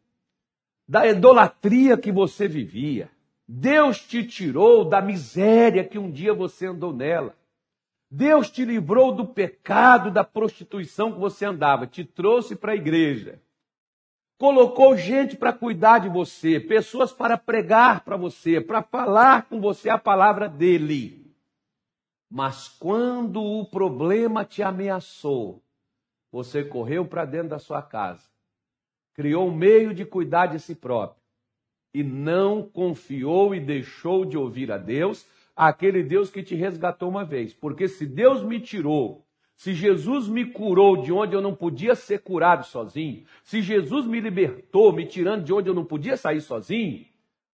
da 0.93 1.07
idolatria 1.07 1.97
que 1.97 2.13
você 2.13 2.47
vivia. 2.47 3.11
Deus 3.49 3.99
te 3.99 4.25
tirou 4.25 4.85
da 4.85 5.01
miséria 5.01 5.85
que 5.85 5.99
um 5.99 6.11
dia 6.11 6.35
você 6.35 6.67
andou 6.67 6.93
nela. 6.93 7.35
Deus 8.11 8.51
te 8.51 8.63
livrou 8.63 9.11
do 9.11 9.27
pecado, 9.27 10.11
da 10.11 10.23
prostituição 10.23 11.13
que 11.13 11.19
você 11.19 11.47
andava, 11.47 11.87
te 11.87 12.05
trouxe 12.05 12.55
para 12.55 12.73
a 12.73 12.77
igreja. 12.77 13.41
Colocou 14.39 14.95
gente 14.97 15.35
para 15.35 15.51
cuidar 15.51 16.01
de 16.01 16.11
você, 16.11 16.61
pessoas 16.61 17.11
para 17.11 17.39
pregar 17.39 18.05
para 18.05 18.19
você, 18.19 18.61
para 18.61 18.83
falar 18.83 19.49
com 19.49 19.63
você 19.63 19.89
a 19.89 19.97
palavra 19.97 20.47
dele. 20.47 21.22
Mas 22.33 22.69
quando 22.69 23.43
o 23.43 23.67
problema 23.67 24.45
te 24.45 24.63
ameaçou, 24.63 25.63
você 26.31 26.65
correu 26.65 27.05
para 27.05 27.27
dentro 27.27 27.51
da 27.51 27.59
sua 27.59 27.83
casa 27.83 28.33
criou 29.15 29.49
um 29.49 29.55
meio 29.55 29.95
de 29.95 30.05
cuidar 30.05 30.47
de 30.47 30.59
si 30.59 30.75
próprio 30.75 31.21
e 31.95 32.03
não 32.03 32.63
confiou 32.63 33.55
e 33.55 33.61
deixou 33.61 34.25
de 34.25 34.39
ouvir 34.39 34.73
a 34.73 34.79
Deus, 34.79 35.27
aquele 35.55 36.03
Deus 36.03 36.31
que 36.31 36.43
te 36.43 36.55
resgatou 36.55 37.09
uma 37.09 37.25
vez. 37.25 37.53
Porque 37.53 37.87
se 37.87 38.07
Deus 38.07 38.43
me 38.43 38.59
tirou, 38.59 39.27
se 39.55 39.75
Jesus 39.75 40.27
me 40.27 40.47
curou 40.47 41.03
de 41.03 41.13
onde 41.13 41.35
eu 41.35 41.43
não 41.43 41.55
podia 41.55 41.95
ser 41.95 42.21
curado 42.21 42.65
sozinho, 42.65 43.25
se 43.45 43.61
Jesus 43.61 44.07
me 44.07 44.21
libertou, 44.21 44.93
me 44.93 45.07
tirando 45.07 45.45
de 45.45 45.53
onde 45.53 45.69
eu 45.69 45.75
não 45.75 45.85
podia 45.85 46.17
sair 46.17 46.41
sozinho, 46.41 47.05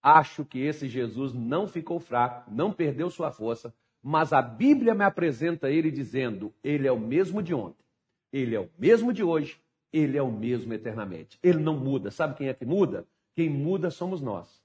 acho 0.02 0.44
que 0.44 0.58
esse 0.58 0.88
Jesus 0.88 1.32
não 1.32 1.68
ficou 1.68 2.00
fraco, 2.00 2.50
não 2.50 2.72
perdeu 2.72 3.08
sua 3.08 3.30
força, 3.30 3.72
mas 4.04 4.32
a 4.32 4.42
Bíblia 4.42 4.94
me 4.94 5.02
apresenta 5.02 5.70
ele 5.70 5.90
dizendo: 5.90 6.52
Ele 6.62 6.86
é 6.86 6.92
o 6.92 7.00
mesmo 7.00 7.42
de 7.42 7.54
ontem, 7.54 7.84
ele 8.32 8.54
é 8.54 8.60
o 8.60 8.68
mesmo 8.78 9.12
de 9.12 9.24
hoje 9.24 9.58
ele 9.94 10.18
é 10.18 10.22
o 10.22 10.32
mesmo 10.32 10.74
eternamente. 10.74 11.38
Ele 11.40 11.60
não 11.60 11.76
muda. 11.76 12.10
Sabe 12.10 12.34
quem 12.34 12.48
é 12.48 12.52
que 12.52 12.66
muda? 12.66 13.06
Quem 13.32 13.48
muda 13.48 13.90
somos 13.90 14.20
nós. 14.20 14.60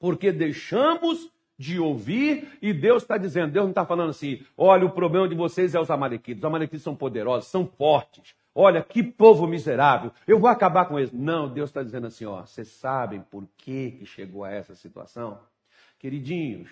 Porque 0.00 0.32
deixamos 0.32 1.30
de 1.56 1.78
ouvir 1.78 2.58
e 2.60 2.72
Deus 2.72 3.04
está 3.04 3.16
dizendo, 3.16 3.52
Deus 3.52 3.66
não 3.66 3.70
está 3.70 3.86
falando 3.86 4.10
assim, 4.10 4.44
olha, 4.58 4.84
o 4.84 4.90
problema 4.90 5.28
de 5.28 5.36
vocês 5.36 5.76
é 5.76 5.80
os 5.80 5.92
amalequitas. 5.92 6.40
Os 6.40 6.44
amalequitas 6.44 6.82
são 6.82 6.96
poderosos, 6.96 7.48
são 7.50 7.68
fortes. 7.68 8.34
Olha, 8.52 8.82
que 8.82 9.00
povo 9.00 9.46
miserável, 9.46 10.10
eu 10.26 10.40
vou 10.40 10.50
acabar 10.50 10.86
com 10.86 10.98
eles. 10.98 11.12
Não, 11.12 11.48
Deus 11.48 11.70
está 11.70 11.84
dizendo 11.84 12.08
assim, 12.08 12.24
ó, 12.24 12.44
vocês 12.44 12.66
sabem 12.66 13.20
por 13.30 13.46
que, 13.56 13.92
que 13.92 14.04
chegou 14.04 14.42
a 14.42 14.50
essa 14.50 14.74
situação? 14.74 15.38
Queridinhos, 16.00 16.68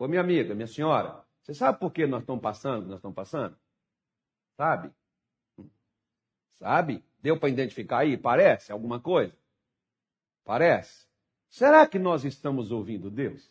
ô 0.00 0.08
minha 0.08 0.22
amiga, 0.22 0.54
minha 0.54 0.66
senhora, 0.66 1.22
você 1.42 1.52
sabe 1.52 1.78
por 1.78 1.92
que 1.92 2.06
nós 2.06 2.22
estamos 2.22 2.42
passando, 2.42 2.86
nós 2.86 2.96
estamos 2.96 3.14
passando? 3.14 3.56
Sabe? 4.56 4.90
Sabe? 6.58 7.04
Deu 7.20 7.38
para 7.38 7.50
identificar 7.50 7.98
aí? 7.98 8.16
Parece 8.16 8.72
alguma 8.72 8.98
coisa? 8.98 9.36
Parece? 10.44 11.06
Será 11.50 11.86
que 11.86 11.98
nós 11.98 12.24
estamos 12.24 12.72
ouvindo 12.72 13.10
Deus? 13.10 13.46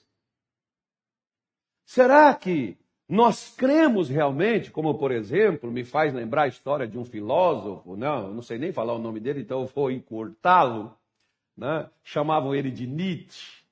Será 1.86 2.34
que 2.34 2.78
nós 3.08 3.56
cremos 3.56 4.10
realmente, 4.10 4.72
como 4.72 4.98
por 4.98 5.12
exemplo, 5.12 5.72
me 5.72 5.84
faz 5.84 6.14
lembrar 6.14 6.44
a 6.44 6.48
história 6.48 6.88
de 6.88 6.98
um 6.98 7.06
filósofo, 7.06 7.96
não, 7.96 8.34
não 8.34 8.42
sei 8.42 8.58
nem 8.58 8.72
falar 8.72 8.94
o 8.94 9.00
nome 9.00 9.20
dele, 9.20 9.42
então 9.42 9.62
eu 9.62 9.68
vou 9.68 9.92
encurtá-lo, 9.92 10.98
né? 11.56 11.90
chamavam 12.04 12.56
ele 12.56 12.72
de 12.72 12.88
Nietzsche. 12.88 13.64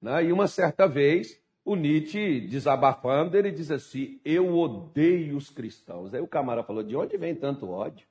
Né? 0.00 0.24
E 0.24 0.32
uma 0.32 0.46
certa 0.46 0.86
vez, 0.86 1.40
o 1.64 1.74
Nietzsche, 1.74 2.40
desabafando, 2.42 3.36
ele 3.36 3.50
diz 3.50 3.70
assim: 3.70 4.20
Eu 4.24 4.56
odeio 4.56 5.36
os 5.36 5.48
cristãos. 5.48 6.12
Aí 6.12 6.20
o 6.20 6.28
camarada 6.28 6.66
falou: 6.66 6.82
De 6.82 6.94
onde 6.94 7.16
vem 7.16 7.34
tanto 7.34 7.70
ódio? 7.70 8.06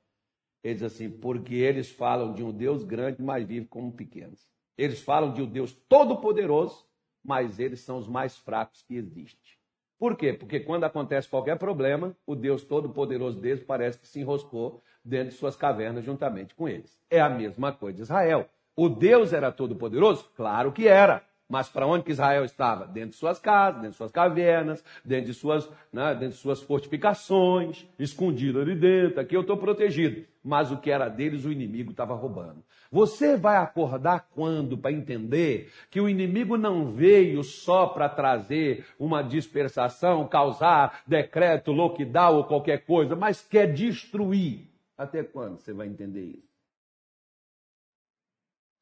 Ele 0.63 0.75
diz 0.75 0.83
assim: 0.83 1.09
porque 1.09 1.55
eles 1.55 1.91
falam 1.91 2.33
de 2.33 2.43
um 2.43 2.51
Deus 2.51 2.83
grande, 2.83 3.21
mas 3.21 3.45
vivem 3.45 3.67
como 3.67 3.91
pequenos. 3.91 4.47
Eles 4.77 5.01
falam 5.01 5.33
de 5.33 5.41
um 5.41 5.45
Deus 5.45 5.73
todo-poderoso, 5.87 6.85
mas 7.23 7.59
eles 7.59 7.81
são 7.81 7.97
os 7.97 8.07
mais 8.07 8.37
fracos 8.37 8.81
que 8.81 8.95
existem. 8.95 9.51
Por 9.99 10.17
quê? 10.17 10.33
Porque 10.33 10.59
quando 10.59 10.85
acontece 10.85 11.29
qualquer 11.29 11.57
problema, 11.57 12.15
o 12.25 12.35
Deus 12.35 12.63
todo-poderoso 12.63 13.39
deles 13.39 13.63
parece 13.63 13.99
que 13.99 14.07
se 14.07 14.19
enroscou 14.19 14.81
dentro 15.03 15.29
de 15.29 15.35
suas 15.35 15.55
cavernas 15.55 16.03
juntamente 16.03 16.55
com 16.55 16.67
eles. 16.67 16.99
É 17.09 17.21
a 17.21 17.29
mesma 17.29 17.71
coisa 17.71 17.97
de 17.97 18.01
Israel. 18.01 18.49
O 18.75 18.89
Deus 18.89 19.31
era 19.31 19.51
todo-poderoso? 19.51 20.29
Claro 20.35 20.71
que 20.71 20.87
era. 20.87 21.23
Mas 21.53 21.69
para 21.69 21.85
onde 21.85 22.03
que 22.03 22.11
Israel 22.11 22.43
estava? 22.43 22.87
Dentro 22.87 23.11
de 23.11 23.15
suas 23.15 23.37
casas, 23.37 23.75
dentro 23.75 23.91
de 23.91 23.97
suas 23.97 24.11
cavernas, 24.11 24.83
dentro 25.05 25.27
de 25.27 25.35
suas, 25.35 25.69
né, 25.93 26.15
dentro 26.15 26.29
de 26.29 26.41
suas 26.41 26.63
fortificações, 26.63 27.85
escondido 27.99 28.59
ali 28.59 28.73
dentro. 28.73 29.19
Aqui 29.19 29.37
eu 29.37 29.41
estou 29.41 29.55
protegido. 29.55 30.25
Mas 30.43 30.71
o 30.71 30.77
que 30.77 30.89
era 30.89 31.07
deles, 31.09 31.45
o 31.45 31.51
inimigo 31.51 31.91
estava 31.91 32.15
roubando. 32.15 32.63
Você 32.91 33.37
vai 33.37 33.57
acordar 33.57 34.29
quando 34.33 34.75
para 34.75 34.91
entender 34.91 35.71
que 35.91 36.01
o 36.01 36.09
inimigo 36.09 36.57
não 36.57 36.91
veio 36.91 37.43
só 37.43 37.85
para 37.85 38.09
trazer 38.09 38.87
uma 38.97 39.21
dispersação, 39.21 40.27
causar 40.27 41.03
decreto, 41.05 41.71
lockdown 41.71 42.37
ou 42.37 42.45
qualquer 42.45 42.83
coisa, 42.83 43.15
mas 43.15 43.43
quer 43.47 43.71
destruir. 43.71 44.67
Até 44.97 45.21
quando 45.21 45.59
você 45.59 45.71
vai 45.71 45.85
entender 45.85 46.23
isso? 46.23 46.52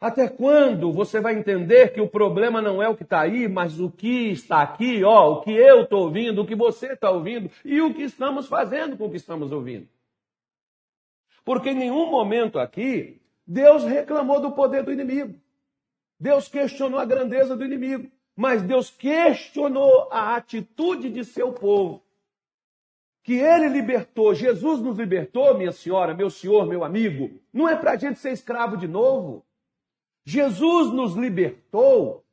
Até 0.02 0.28
quando 0.28 0.92
você 0.92 1.22
vai 1.22 1.38
entender 1.38 1.94
que 1.94 2.02
o 2.02 2.10
problema 2.10 2.60
não 2.60 2.82
é 2.82 2.90
o 2.90 2.98
que 2.98 3.04
está 3.04 3.22
aí, 3.22 3.48
mas 3.48 3.80
o 3.80 3.92
que 3.92 4.32
está 4.32 4.64
aqui, 4.64 5.04
ó, 5.04 5.34
o 5.34 5.42
que 5.42 5.52
eu 5.52 5.84
estou 5.84 6.06
ouvindo, 6.06 6.42
o 6.42 6.46
que 6.46 6.56
você 6.56 6.94
está 6.94 7.12
ouvindo 7.12 7.52
e 7.64 7.80
o 7.80 7.94
que 7.94 8.02
estamos 8.02 8.48
fazendo 8.48 8.98
com 8.98 9.06
o 9.06 9.12
que 9.12 9.18
estamos 9.18 9.52
ouvindo? 9.52 9.88
Porque 11.46 11.70
em 11.70 11.76
nenhum 11.76 12.10
momento 12.10 12.58
aqui 12.58 13.22
Deus 13.46 13.84
reclamou 13.84 14.40
do 14.40 14.52
poder 14.54 14.82
do 14.82 14.92
inimigo. 14.92 15.36
Deus 16.20 16.48
questionou 16.48 17.00
a 17.00 17.06
grandeza 17.06 17.56
do 17.56 17.64
inimigo. 17.64 18.10
Mas 18.36 18.64
Deus 18.64 18.90
questionou 18.90 20.08
a 20.12 20.36
atitude 20.36 21.10
de 21.10 21.24
seu 21.24 21.52
povo. 21.52 22.02
Que 23.24 23.34
ele 23.34 23.70
libertou, 23.70 24.34
Jesus 24.34 24.82
nos 24.82 24.98
libertou, 24.98 25.56
minha 25.56 25.72
senhora, 25.72 26.16
meu 26.16 26.30
senhor, 26.30 26.66
meu 26.66 26.84
amigo. 26.84 27.40
Não 27.54 27.70
é 27.70 27.76
para 27.76 27.92
a 27.92 27.98
gente 27.98 28.20
ser 28.20 28.32
escravo 28.32 28.78
de 28.78 28.88
novo. 28.88 29.46
Jesus 30.25 30.91
nos 30.91 31.15
libertou 31.15 32.23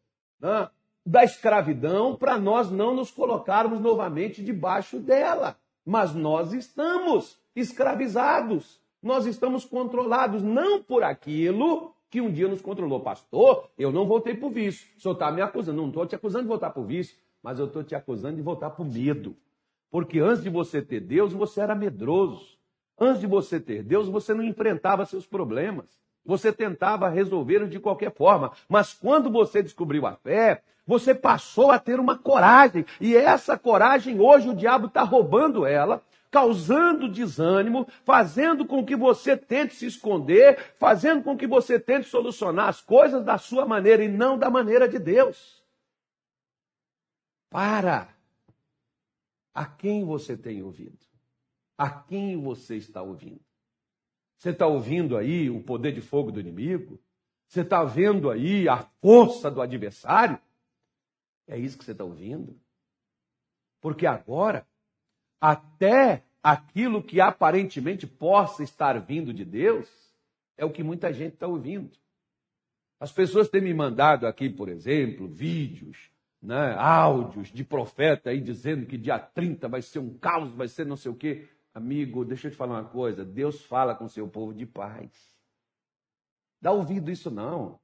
né, 0.41 0.69
da 1.05 1.25
escravidão 1.25 2.15
para 2.15 2.39
nós 2.39 2.71
não 2.71 2.95
nos 2.95 3.11
colocarmos 3.11 3.81
novamente 3.81 4.43
debaixo 4.43 4.99
dela. 4.99 5.57
Mas 5.85 6.15
nós 6.15 6.53
estamos 6.53 7.39
escravizados, 7.57 8.81
nós 9.03 9.25
estamos 9.27 9.65
controlados 9.65 10.43
não 10.43 10.83
por 10.83 11.03
aquilo 11.03 11.95
que 12.11 12.21
um 12.21 12.31
dia 12.31 12.49
nos 12.49 12.61
controlou. 12.61 13.01
Pastor, 13.01 13.71
eu 13.79 13.91
não 13.91 14.07
voltei 14.07 14.35
por 14.35 14.51
vício. 14.51 14.87
O 14.97 15.01
senhor 15.01 15.15
está 15.15 15.31
me 15.31 15.41
acusando. 15.41 15.81
Não 15.81 15.89
estou 15.89 16.07
te 16.07 16.15
acusando 16.15 16.43
de 16.43 16.49
voltar 16.49 16.71
por 16.71 16.85
vício, 16.85 17.17
mas 17.43 17.59
eu 17.59 17.67
estou 17.67 17.83
te 17.83 17.95
acusando 17.95 18.37
de 18.37 18.43
voltar 18.43 18.71
por 18.71 18.85
medo. 18.85 19.37
Porque 19.91 20.19
antes 20.19 20.43
de 20.43 20.51
você 20.51 20.83
ter 20.83 21.01
Deus, 21.01 21.33
você 21.33 21.61
era 21.61 21.75
medroso. 21.75 22.59
Antes 22.99 23.21
de 23.21 23.27
você 23.27 23.61
ter 23.61 23.83
Deus, 23.83 24.09
você 24.09 24.35
não 24.35 24.43
enfrentava 24.43 25.07
seus 25.07 25.27
problemas. 25.27 25.87
Você 26.29 26.53
tentava 26.53 27.09
resolvê-los 27.09 27.71
de 27.71 27.81
qualquer 27.81 28.15
forma. 28.15 28.53
Mas 28.69 28.93
quando 28.93 29.31
você 29.31 29.63
descobriu 29.63 30.05
a 30.05 30.15
fé, 30.15 30.63
você 30.87 31.15
passou 31.15 31.71
a 31.71 31.79
ter 31.79 31.99
uma 31.99 32.19
coragem. 32.19 32.85
E 33.01 33.17
essa 33.17 33.57
coragem, 33.57 34.21
hoje, 34.21 34.51
o 34.51 34.55
diabo 34.55 34.89
está 34.89 35.03
roubando 35.03 35.65
ela, 35.65 36.03
causando 36.31 37.11
desânimo, 37.11 37.89
fazendo 38.05 38.67
com 38.67 38.85
que 38.85 38.95
você 38.95 39.39
tente 39.39 39.75
se 39.75 39.87
esconder, 39.87 40.75
fazendo 40.79 41.23
com 41.23 41.35
que 41.35 41.47
você 41.47 41.81
tente 41.81 42.07
solucionar 42.07 42.69
as 42.69 42.83
coisas 42.83 43.25
da 43.25 43.39
sua 43.39 43.65
maneira 43.65 44.05
e 44.05 44.09
não 44.09 44.37
da 44.37 44.51
maneira 44.51 44.87
de 44.87 44.99
Deus. 44.99 45.65
Para! 47.49 48.07
A 49.55 49.65
quem 49.65 50.05
você 50.05 50.37
tem 50.37 50.63
ouvido? 50.63 50.99
A 51.79 51.89
quem 51.89 52.39
você 52.39 52.77
está 52.77 53.01
ouvindo? 53.01 53.48
Você 54.39 54.51
está 54.51 54.67
ouvindo 54.67 55.17
aí 55.17 55.51
o 55.51 55.61
poder 55.61 55.93
de 55.93 56.01
fogo 56.01 56.31
do 56.31 56.41
inimigo? 56.41 57.01
Você 57.49 57.63
está 57.63 57.83
vendo 57.83 58.31
aí 58.31 58.69
a 58.69 58.79
força 59.01 59.51
do 59.51 59.61
adversário? 59.61 60.39
É 61.47 61.59
isso 61.59 61.77
que 61.77 61.85
você 61.85 61.93
está 61.93 62.05
ouvindo? 62.05 62.59
Porque 63.81 64.07
agora, 64.07 64.67
até 65.41 66.23
aquilo 66.43 67.03
que 67.03 67.21
aparentemente 67.21 68.07
possa 68.07 68.63
estar 68.63 68.99
vindo 69.01 69.35
de 69.35 69.45
Deus, 69.45 69.89
é 70.57 70.65
o 70.65 70.71
que 70.71 70.85
muita 70.85 71.13
gente 71.13 71.35
está 71.35 71.49
ouvindo. 71.49 71.91
As 73.01 73.11
pessoas 73.11 73.49
têm 73.49 73.61
me 73.61 73.75
mandado 73.75 74.27
aqui, 74.27 74.49
por 74.49 74.69
exemplo, 74.69 75.27
vídeos, 75.27 76.11
né, 76.41 76.75
áudios 76.77 77.49
de 77.49 77.65
profeta 77.65 78.31
aí 78.31 78.41
dizendo 78.41 78.87
que 78.87 78.97
dia 78.97 79.19
30 79.19 79.69
vai 79.69 79.83
ser 79.83 79.99
um 79.99 80.17
caos, 80.19 80.53
vai 80.53 80.69
ser 80.69 80.87
não 80.87 80.97
sei 80.97 81.11
o 81.11 81.17
quê. 81.17 81.49
Amigo, 81.79 82.25
deixa 82.25 82.49
eu 82.49 82.51
te 82.51 82.57
falar 82.57 82.81
uma 82.81 82.89
coisa: 82.89 83.25
Deus 83.25 83.65
fala 83.65 83.95
com 83.95 84.09
seu 84.09 84.27
povo 84.27 84.53
de 84.53 84.67
paz. 84.67 85.13
Dá 86.61 86.73
ouvido 86.73 87.09
isso 87.09 87.31
não. 87.31 87.79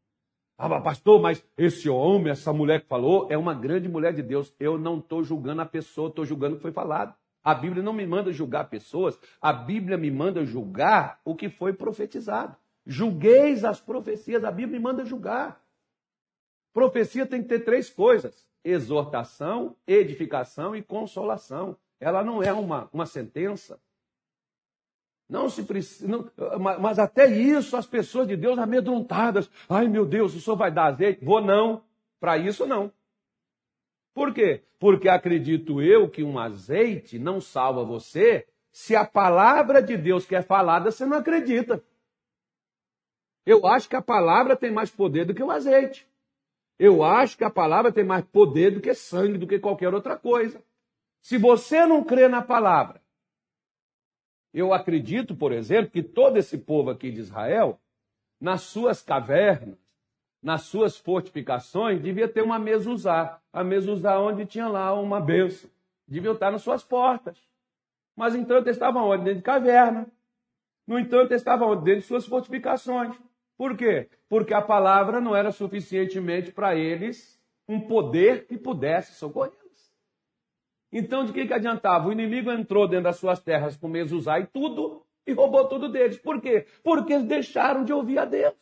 Ah, 0.59 0.80
pastor, 0.80 1.22
mas 1.22 1.44
esse 1.57 1.88
homem, 1.88 2.33
essa 2.33 2.52
mulher 2.52 2.83
que 2.83 2.88
falou, 2.88 3.28
é 3.30 3.38
uma 3.38 3.54
grande 3.54 3.88
mulher 3.88 4.12
de 4.12 4.20
Deus. 4.20 4.52
Eu 4.59 4.76
não 4.76 4.98
estou 4.98 5.22
julgando 5.22 5.62
a 5.62 5.66
pessoa, 5.66 6.09
estou 6.09 6.26
julgando 6.26 6.54
o 6.54 6.57
que 6.57 6.62
foi 6.62 6.72
falado. 6.72 7.14
A 7.40 7.54
Bíblia 7.54 7.85
não 7.85 7.92
me 7.92 8.04
manda 8.04 8.33
julgar 8.33 8.68
pessoas, 8.68 9.16
a 9.40 9.52
Bíblia 9.52 9.96
me 9.96 10.11
manda 10.11 10.44
julgar 10.44 11.20
o 11.24 11.37
que 11.37 11.48
foi 11.48 11.72
profetizado. 11.72 12.57
Julgueis 12.85 13.64
as 13.64 13.80
profecias, 13.80 14.42
a 14.42 14.50
Bíblia 14.50 14.76
me 14.76 14.85
manda 14.85 15.04
julgar. 15.04 15.62
Profecia 16.72 17.26
tem 17.26 17.42
que 17.42 17.48
ter 17.48 17.61
três 17.61 17.88
coisas: 17.90 18.48
exortação, 18.64 19.76
edificação 19.87 20.74
e 20.74 20.83
consolação. 20.83 21.76
Ela 22.04 22.22
não 22.22 22.42
é 22.42 22.52
uma, 22.52 22.90
uma 22.92 23.06
sentença. 23.06 23.80
Não 25.26 25.48
se 25.48 25.62
precisa, 25.62 26.06
não, 26.06 26.30
mas 26.78 26.98
até 26.98 27.26
isso 27.26 27.78
as 27.78 27.86
pessoas 27.86 28.28
de 28.28 28.36
Deus 28.36 28.58
amedrontadas. 28.58 29.50
Ai 29.66 29.88
meu 29.88 30.04
Deus, 30.04 30.34
o 30.34 30.40
senhor 30.40 30.54
vai 30.54 30.70
dar 30.70 30.88
azeite? 30.88 31.24
Vou 31.24 31.40
não. 31.40 31.82
Para 32.20 32.36
isso 32.36 32.66
não. 32.66 32.92
Por 34.12 34.34
quê? 34.34 34.62
Porque 34.78 35.08
acredito 35.08 35.80
eu 35.80 36.06
que 36.06 36.22
um 36.22 36.38
azeite 36.38 37.18
não 37.18 37.40
salva 37.40 37.82
você 37.84 38.46
se 38.70 38.94
a 38.94 39.06
palavra 39.06 39.82
de 39.82 39.96
Deus 39.96 40.26
que 40.26 40.36
é 40.36 40.42
falada 40.42 40.90
você 40.90 41.06
não 41.06 41.16
acredita. 41.16 41.82
Eu 43.46 43.66
acho 43.66 43.88
que 43.88 43.96
a 43.96 44.02
palavra 44.02 44.54
tem 44.56 44.70
mais 44.70 44.90
poder 44.90 45.24
do 45.24 45.34
que 45.34 45.42
o 45.42 45.50
azeite. 45.50 46.06
Eu 46.78 47.02
acho 47.02 47.38
que 47.38 47.44
a 47.44 47.50
palavra 47.50 47.90
tem 47.90 48.04
mais 48.04 48.26
poder 48.26 48.72
do 48.72 48.80
que 48.82 48.92
sangue, 48.92 49.38
do 49.38 49.46
que 49.46 49.58
qualquer 49.58 49.94
outra 49.94 50.18
coisa. 50.18 50.62
Se 51.24 51.38
você 51.38 51.87
não 51.87 52.04
crê 52.04 52.28
na 52.28 52.42
palavra, 52.42 53.00
eu 54.52 54.74
acredito, 54.74 55.34
por 55.34 55.52
exemplo, 55.52 55.90
que 55.90 56.02
todo 56.02 56.37
esse 56.37 56.58
povo 56.58 56.90
aqui 56.90 57.10
de 57.10 57.20
Israel, 57.20 57.80
nas 58.38 58.60
suas 58.60 59.00
cavernas, 59.00 59.78
nas 60.42 60.64
suas 60.64 60.98
fortificações, 60.98 62.02
devia 62.02 62.28
ter 62.28 62.42
uma 62.42 62.58
mezuzá. 62.58 63.40
A 63.50 63.64
mezuzá 63.64 64.20
onde 64.20 64.44
tinha 64.44 64.68
lá 64.68 64.92
uma 64.92 65.18
bênção. 65.18 65.70
Devia 66.06 66.32
estar 66.32 66.50
nas 66.50 66.60
suas 66.60 66.84
portas. 66.84 67.38
Mas, 68.14 68.34
entanto, 68.34 68.68
estavam 68.68 69.08
onde? 69.08 69.24
Dentro 69.24 69.38
de 69.38 69.44
caverna. 69.44 70.06
No 70.87 70.98
entanto, 70.98 71.32
estavam 71.32 71.70
onde? 71.70 71.84
Dentro 71.84 72.02
de 72.02 72.06
suas 72.06 72.26
fortificações. 72.26 73.18
Por 73.56 73.78
quê? 73.78 74.10
Porque 74.28 74.52
a 74.52 74.60
palavra 74.60 75.22
não 75.22 75.34
era 75.34 75.50
suficientemente 75.50 76.52
para 76.52 76.76
eles 76.76 77.42
um 77.66 77.80
poder 77.80 78.46
que 78.46 78.58
pudesse 78.58 79.14
socorrer. 79.14 79.63
Então, 80.96 81.24
de 81.24 81.33
que, 81.33 81.44
que 81.44 81.52
adiantava? 81.52 82.09
O 82.09 82.12
inimigo 82.12 82.52
entrou 82.52 82.87
dentro 82.87 83.04
das 83.04 83.16
suas 83.16 83.40
terras 83.40 83.76
com 83.76 83.88
mezuzá 83.88 84.38
e 84.38 84.46
tudo, 84.46 85.02
e 85.26 85.33
roubou 85.33 85.66
tudo 85.66 85.88
deles. 85.88 86.16
Por 86.18 86.40
quê? 86.40 86.66
Porque 86.85 87.14
eles 87.14 87.26
deixaram 87.26 87.83
de 87.83 87.92
ouvir 87.92 88.16
a 88.16 88.24
Deus. 88.24 88.54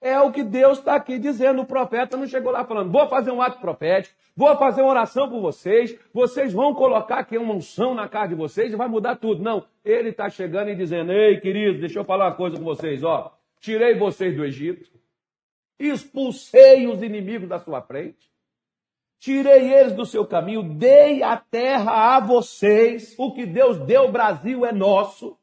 É 0.00 0.18
o 0.20 0.32
que 0.32 0.42
Deus 0.42 0.78
está 0.78 0.96
aqui 0.96 1.16
dizendo. 1.16 1.62
O 1.62 1.66
profeta 1.66 2.16
não 2.16 2.26
chegou 2.26 2.50
lá 2.50 2.64
falando, 2.64 2.90
vou 2.90 3.08
fazer 3.08 3.30
um 3.30 3.40
ato 3.40 3.60
profético, 3.60 4.16
vou 4.34 4.56
fazer 4.56 4.82
uma 4.82 4.90
oração 4.90 5.28
por 5.28 5.40
vocês, 5.40 5.96
vocês 6.12 6.52
vão 6.52 6.74
colocar 6.74 7.20
aqui 7.20 7.38
uma 7.38 7.54
unção 7.54 7.94
na 7.94 8.08
cara 8.08 8.26
de 8.26 8.34
vocês 8.34 8.72
e 8.72 8.76
vai 8.76 8.88
mudar 8.88 9.16
tudo. 9.16 9.40
Não, 9.40 9.64
ele 9.84 10.08
está 10.08 10.28
chegando 10.28 10.70
e 10.70 10.74
dizendo, 10.74 11.12
ei, 11.12 11.38
queridos, 11.40 11.80
deixa 11.80 12.00
eu 12.00 12.04
falar 12.04 12.26
uma 12.26 12.34
coisa 12.34 12.56
com 12.56 12.64
vocês, 12.64 13.04
ó. 13.04 13.32
Tirei 13.60 13.94
vocês 13.96 14.36
do 14.36 14.44
Egito, 14.44 14.90
expulsei 15.78 16.88
os 16.88 17.02
inimigos 17.02 17.48
da 17.48 17.60
sua 17.60 17.82
frente, 17.82 18.28
tirei 19.18 19.72
eles 19.72 19.92
do 19.94 20.06
seu 20.06 20.26
caminho, 20.26 20.62
dei 20.62 21.22
a 21.22 21.36
terra 21.36 22.16
a 22.16 22.20
vocês. 22.20 23.14
O 23.18 23.32
que 23.32 23.44
Deus 23.44 23.78
deu 23.78 24.02
ao 24.02 24.12
Brasil 24.12 24.64
é 24.64 24.72
nosso. 24.72 25.38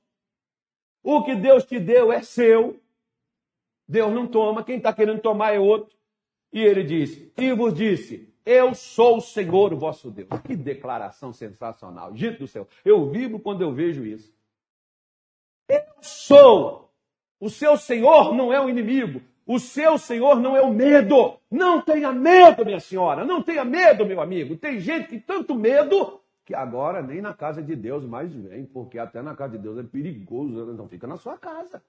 O 1.03 1.23
que 1.23 1.35
Deus 1.35 1.65
te 1.65 1.79
deu 1.79 2.11
é 2.11 2.21
seu. 2.21 2.79
Deus 3.87 4.11
não 4.11 4.25
toma, 4.27 4.63
quem 4.63 4.77
está 4.77 4.91
querendo 4.91 5.21
tomar 5.21 5.53
é 5.53 5.59
outro. 5.59 5.95
E 6.51 6.59
ele 6.59 6.83
disse: 6.83 7.31
E 7.37 7.53
vos 7.53 7.73
disse: 7.73 8.33
Eu 8.45 8.73
sou 8.73 9.17
o 9.17 9.21
Senhor, 9.21 9.73
o 9.73 9.77
vosso 9.77 10.09
Deus. 10.09 10.29
Que 10.45 10.55
declaração 10.55 11.31
sensacional. 11.31 12.15
Gente 12.15 12.39
do 12.39 12.47
céu, 12.47 12.67
eu 12.83 13.09
vivo 13.09 13.39
quando 13.39 13.61
eu 13.61 13.71
vejo 13.71 14.05
isso. 14.05 14.33
Eu 15.69 15.83
sou. 16.01 16.91
O 17.39 17.49
seu 17.49 17.77
Senhor 17.77 18.33
não 18.33 18.51
é 18.51 18.59
o 18.59 18.69
inimigo. 18.69 19.21
O 19.45 19.59
seu 19.59 19.97
Senhor 19.97 20.39
não 20.39 20.57
é 20.57 20.61
o 20.61 20.73
medo. 20.73 21.37
Não 21.51 21.81
tenha 21.81 22.11
medo, 22.11 22.65
minha 22.65 22.79
senhora. 22.79 23.23
Não 23.23 23.43
tenha 23.43 23.63
medo, 23.63 24.05
meu 24.05 24.19
amigo. 24.19 24.57
Tem 24.57 24.79
gente 24.79 25.09
que 25.09 25.19
tanto 25.19 25.53
medo 25.53 26.19
que 26.43 26.53
agora 26.53 27.01
nem 27.01 27.21
na 27.21 27.33
casa 27.33 27.61
de 27.61 27.75
Deus 27.75 28.03
mais 28.05 28.33
vem, 28.33 28.65
porque 28.65 28.97
até 28.97 29.21
na 29.21 29.35
casa 29.35 29.57
de 29.57 29.63
Deus 29.63 29.77
é 29.77 29.83
perigoso. 29.83 30.73
Não 30.73 30.87
fica 30.87 31.05
na 31.05 31.17
sua 31.17 31.37
casa. 31.37 31.83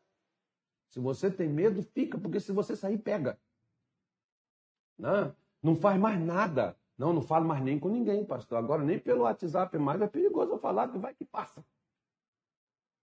Se 0.89 1.01
você 1.01 1.31
tem 1.31 1.49
medo, 1.49 1.83
fica, 1.83 2.19
porque 2.19 2.41
se 2.41 2.53
você 2.53 2.77
sair, 2.77 2.99
pega. 2.99 3.39
Não, 4.99 5.35
não 5.63 5.77
faz 5.77 5.99
mais 5.99 6.21
nada. 6.21 6.77
Não, 6.99 7.13
não 7.13 7.21
falo 7.21 7.47
mais 7.47 7.63
nem 7.63 7.79
com 7.79 7.89
ninguém, 7.89 8.25
pastor. 8.25 8.59
Agora 8.59 8.83
nem 8.83 8.99
pelo 8.99 9.23
WhatsApp 9.23 9.77
mais 9.79 10.01
é 10.01 10.07
perigoso 10.07 10.53
eu 10.53 10.59
falar 10.59 10.89
que 10.89 10.99
vai 10.99 11.15
que 11.15 11.25
passa. 11.25 11.65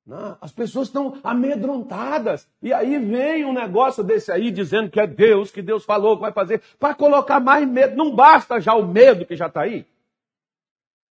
Não, 0.05 0.37
as 0.41 0.51
pessoas 0.51 0.87
estão 0.87 1.17
amedrontadas. 1.23 2.49
E 2.61 2.73
aí 2.73 2.99
vem 2.99 3.45
um 3.45 3.53
negócio 3.53 4.03
desse 4.03 4.31
aí 4.31 4.51
dizendo 4.51 4.89
que 4.89 4.99
é 4.99 5.07
Deus, 5.07 5.49
que 5.49 5.61
Deus 5.61 5.85
falou 5.85 6.17
que 6.17 6.21
vai 6.21 6.33
fazer, 6.33 6.61
para 6.77 6.93
colocar 6.93 7.39
mais 7.39 7.67
medo. 7.67 7.95
Não 7.95 8.13
basta 8.13 8.59
já 8.59 8.73
o 8.73 8.85
medo 8.85 9.25
que 9.25 9.35
já 9.35 9.47
está 9.47 9.61
aí. 9.61 9.85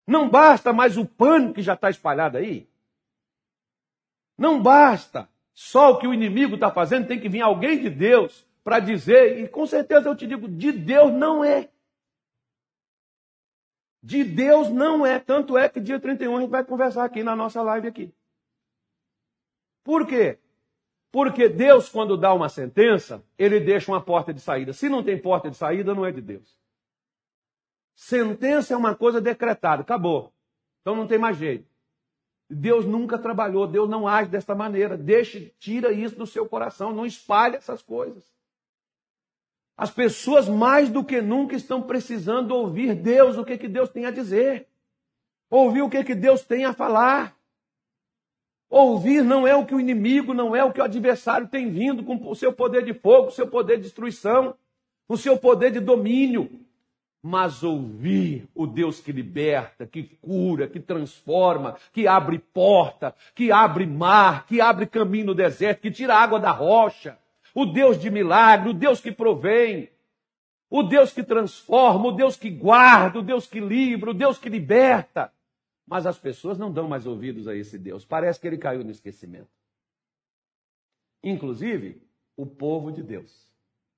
Não 0.05 0.29
basta 0.29 0.73
mais 0.73 0.97
o 0.97 1.05
pânico 1.05 1.53
que 1.53 1.61
já 1.61 1.73
está 1.73 1.89
espalhado 1.89 2.37
aí. 2.37 2.67
Não 4.37 4.61
basta. 4.61 5.29
Só 5.53 5.91
o 5.91 5.97
que 5.97 6.07
o 6.07 6.13
inimigo 6.13 6.55
está 6.55 6.71
fazendo, 6.71 7.07
tem 7.07 7.19
que 7.19 7.29
vir 7.29 7.41
alguém 7.41 7.79
de 7.79 7.89
Deus 7.89 8.45
para 8.63 8.79
dizer, 8.79 9.39
e 9.39 9.47
com 9.47 9.65
certeza 9.65 10.09
eu 10.09 10.15
te 10.15 10.27
digo, 10.27 10.47
de 10.47 10.71
Deus 10.71 11.11
não 11.13 11.43
é. 11.43 11.69
De 14.03 14.23
Deus 14.23 14.69
não 14.69 15.05
é. 15.05 15.19
Tanto 15.19 15.57
é 15.57 15.69
que 15.69 15.79
dia 15.79 15.99
31 15.99 16.37
a 16.37 16.41
gente 16.41 16.49
vai 16.49 16.63
conversar 16.63 17.05
aqui 17.05 17.23
na 17.23 17.35
nossa 17.35 17.61
live 17.61 17.87
aqui. 17.87 18.13
Por 19.83 20.05
quê? 20.05 20.39
Porque 21.11 21.49
Deus, 21.49 21.89
quando 21.89 22.15
dá 22.15 22.33
uma 22.33 22.47
sentença, 22.47 23.23
ele 23.37 23.59
deixa 23.59 23.91
uma 23.91 24.01
porta 24.01 24.33
de 24.33 24.39
saída. 24.39 24.71
Se 24.71 24.87
não 24.87 25.03
tem 25.03 25.19
porta 25.19 25.49
de 25.49 25.57
saída, 25.57 25.93
não 25.93 26.05
é 26.05 26.11
de 26.11 26.21
Deus. 26.21 26.57
Sentença 27.93 28.73
é 28.73 28.77
uma 28.77 28.95
coisa 28.95 29.19
decretada, 29.19 29.81
acabou. 29.81 30.33
Então 30.81 30.95
não 30.95 31.05
tem 31.05 31.17
mais 31.17 31.37
jeito. 31.37 31.69
Deus 32.49 32.85
nunca 32.85 33.17
trabalhou, 33.17 33.67
Deus 33.67 33.89
não 33.89 34.07
age 34.07 34.29
dessa 34.29 34.55
maneira. 34.55 34.97
Deixe, 34.97 35.53
tira 35.59 35.91
isso 35.91 36.15
do 36.15 36.25
seu 36.25 36.47
coração, 36.47 36.93
não 36.93 37.05
espalhe 37.05 37.55
essas 37.55 37.81
coisas. 37.81 38.31
As 39.77 39.89
pessoas 39.89 40.47
mais 40.47 40.89
do 40.89 41.03
que 41.03 41.21
nunca 41.21 41.55
estão 41.55 41.81
precisando 41.81 42.51
ouvir 42.51 42.93
Deus, 42.95 43.37
o 43.37 43.45
que, 43.45 43.57
que 43.57 43.67
Deus 43.67 43.89
tem 43.89 44.05
a 44.05 44.11
dizer. 44.11 44.67
Ouvir 45.49 45.81
o 45.81 45.89
que, 45.89 46.03
que 46.03 46.15
Deus 46.15 46.43
tem 46.43 46.65
a 46.65 46.73
falar. 46.73 47.35
Ouvir 48.71 49.21
não 49.21 49.45
é 49.45 49.53
o 49.53 49.65
que 49.65 49.75
o 49.75 49.81
inimigo, 49.81 50.33
não 50.33 50.55
é 50.55 50.63
o 50.63 50.71
que 50.71 50.79
o 50.79 50.83
adversário 50.85 51.45
tem 51.45 51.69
vindo 51.69 52.03
com 52.03 52.15
o 52.31 52.33
seu 52.33 52.53
poder 52.53 52.85
de 52.85 52.93
fogo, 52.93 53.27
o 53.27 53.31
seu 53.31 53.45
poder 53.45 53.75
de 53.75 53.83
destruição, 53.83 54.55
o 55.09 55.17
seu 55.17 55.37
poder 55.37 55.71
de 55.71 55.81
domínio. 55.81 56.49
Mas 57.21 57.63
ouvir 57.63 58.47
o 58.55 58.65
Deus 58.65 59.01
que 59.01 59.11
liberta, 59.11 59.85
que 59.85 60.03
cura, 60.21 60.69
que 60.69 60.79
transforma, 60.79 61.75
que 61.91 62.07
abre 62.07 62.39
porta, 62.39 63.13
que 63.35 63.51
abre 63.51 63.85
mar, 63.85 64.47
que 64.47 64.61
abre 64.61 64.85
caminho 64.85 65.25
no 65.25 65.35
deserto, 65.35 65.81
que 65.81 65.91
tira 65.91 66.15
água 66.15 66.39
da 66.39 66.51
rocha. 66.51 67.17
O 67.53 67.65
Deus 67.65 67.99
de 67.99 68.09
milagre, 68.09 68.69
o 68.69 68.73
Deus 68.73 69.01
que 69.01 69.11
provém, 69.11 69.89
o 70.69 70.81
Deus 70.81 71.11
que 71.11 71.23
transforma, 71.23 72.07
o 72.07 72.13
Deus 72.13 72.37
que 72.37 72.49
guarda, 72.49 73.19
o 73.19 73.21
Deus 73.21 73.45
que 73.45 73.59
livra, 73.59 74.11
o 74.11 74.13
Deus 74.13 74.37
que 74.37 74.47
liberta. 74.47 75.29
Mas 75.85 76.05
as 76.05 76.17
pessoas 76.17 76.57
não 76.57 76.71
dão 76.71 76.87
mais 76.87 77.05
ouvidos 77.05 77.47
a 77.47 77.55
esse 77.55 77.77
Deus. 77.77 78.05
Parece 78.05 78.39
que 78.39 78.47
ele 78.47 78.57
caiu 78.57 78.83
no 78.83 78.91
esquecimento. 78.91 79.49
Inclusive, 81.23 82.01
o 82.35 82.45
povo 82.45 82.91
de 82.91 83.03
Deus. 83.03 83.51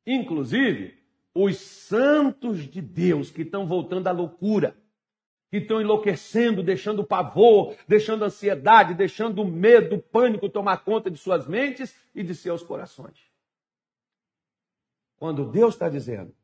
Inclusive, 0.06 0.98
os 1.34 1.58
santos 1.58 2.68
de 2.68 2.82
Deus 2.82 3.32
que 3.32 3.42
estão 3.42 3.66
voltando 3.66 4.08
à 4.08 4.12
loucura, 4.12 4.76
que 5.50 5.58
estão 5.58 5.80
enlouquecendo, 5.80 6.64
deixando 6.64 7.04
pavor, 7.04 7.76
deixando 7.88 8.26
ansiedade, 8.26 8.94
deixando 8.94 9.46
medo, 9.46 10.00
pânico 10.00 10.50
tomar 10.50 10.84
conta 10.84 11.12
de 11.12 11.18
suas 11.18 11.48
mentes 11.48 11.96
e 12.14 12.24
de 12.24 12.34
seus 12.34 12.64
corações. 12.64 13.32
Quando 15.18 15.50
Deus 15.50 15.76
está 15.76 15.88
dizendo, 15.88 16.36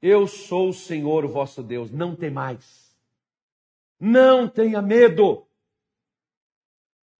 eu 0.00 0.26
sou 0.26 0.70
o 0.70 0.74
Senhor, 0.74 1.24
o 1.24 1.28
vosso 1.28 1.62
Deus, 1.62 1.90
não 1.90 2.16
tem 2.16 2.30
mais. 2.30 2.87
Não 3.98 4.48
tenha 4.48 4.80
medo. 4.80 5.46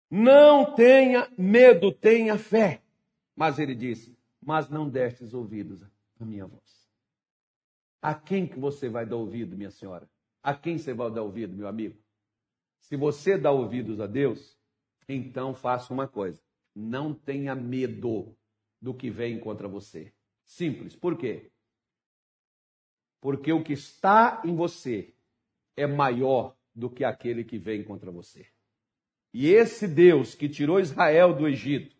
Não 0.09 0.73
tenha 0.73 1.31
medo, 1.37 1.91
tenha 1.91 2.37
fé. 2.37 2.81
Mas 3.35 3.59
ele 3.59 3.75
disse: 3.75 4.17
Mas 4.41 4.69
não 4.69 4.89
destes 4.89 5.33
ouvidos 5.33 5.83
à 6.19 6.25
minha 6.25 6.47
voz. 6.47 6.89
A 8.01 8.15
quem 8.15 8.47
que 8.47 8.57
você 8.57 8.89
vai 8.89 9.05
dar 9.05 9.17
ouvido, 9.17 9.57
minha 9.57 9.71
senhora? 9.71 10.09
A 10.41 10.55
quem 10.55 10.77
você 10.77 10.93
vai 10.93 11.11
dar 11.11 11.21
ouvido, 11.21 11.55
meu 11.55 11.67
amigo? 11.67 11.97
Se 12.79 12.95
você 12.95 13.37
dá 13.37 13.51
ouvidos 13.51 13.99
a 13.99 14.07
Deus, 14.07 14.57
então 15.07 15.53
faça 15.53 15.93
uma 15.93 16.07
coisa: 16.07 16.41
não 16.73 17.13
tenha 17.13 17.53
medo 17.53 18.35
do 18.81 18.93
que 18.93 19.09
vem 19.09 19.39
contra 19.39 19.67
você. 19.67 20.13
Simples. 20.45 20.95
Por 20.95 21.17
quê? 21.17 21.51
Porque 23.21 23.51
o 23.51 23.63
que 23.63 23.73
está 23.73 24.41
em 24.45 24.55
você 24.55 25.13
é 25.75 25.85
maior 25.85 26.55
do 26.79 26.89
que 26.89 27.03
aquele 27.03 27.43
que 27.43 27.57
vem 27.57 27.83
contra 27.83 28.09
você. 28.09 28.47
E 29.33 29.47
esse 29.47 29.87
Deus 29.87 30.33
que 30.33 30.49
tirou 30.49 30.79
Israel 30.79 31.33
do 31.33 31.47
Egito 31.47 31.95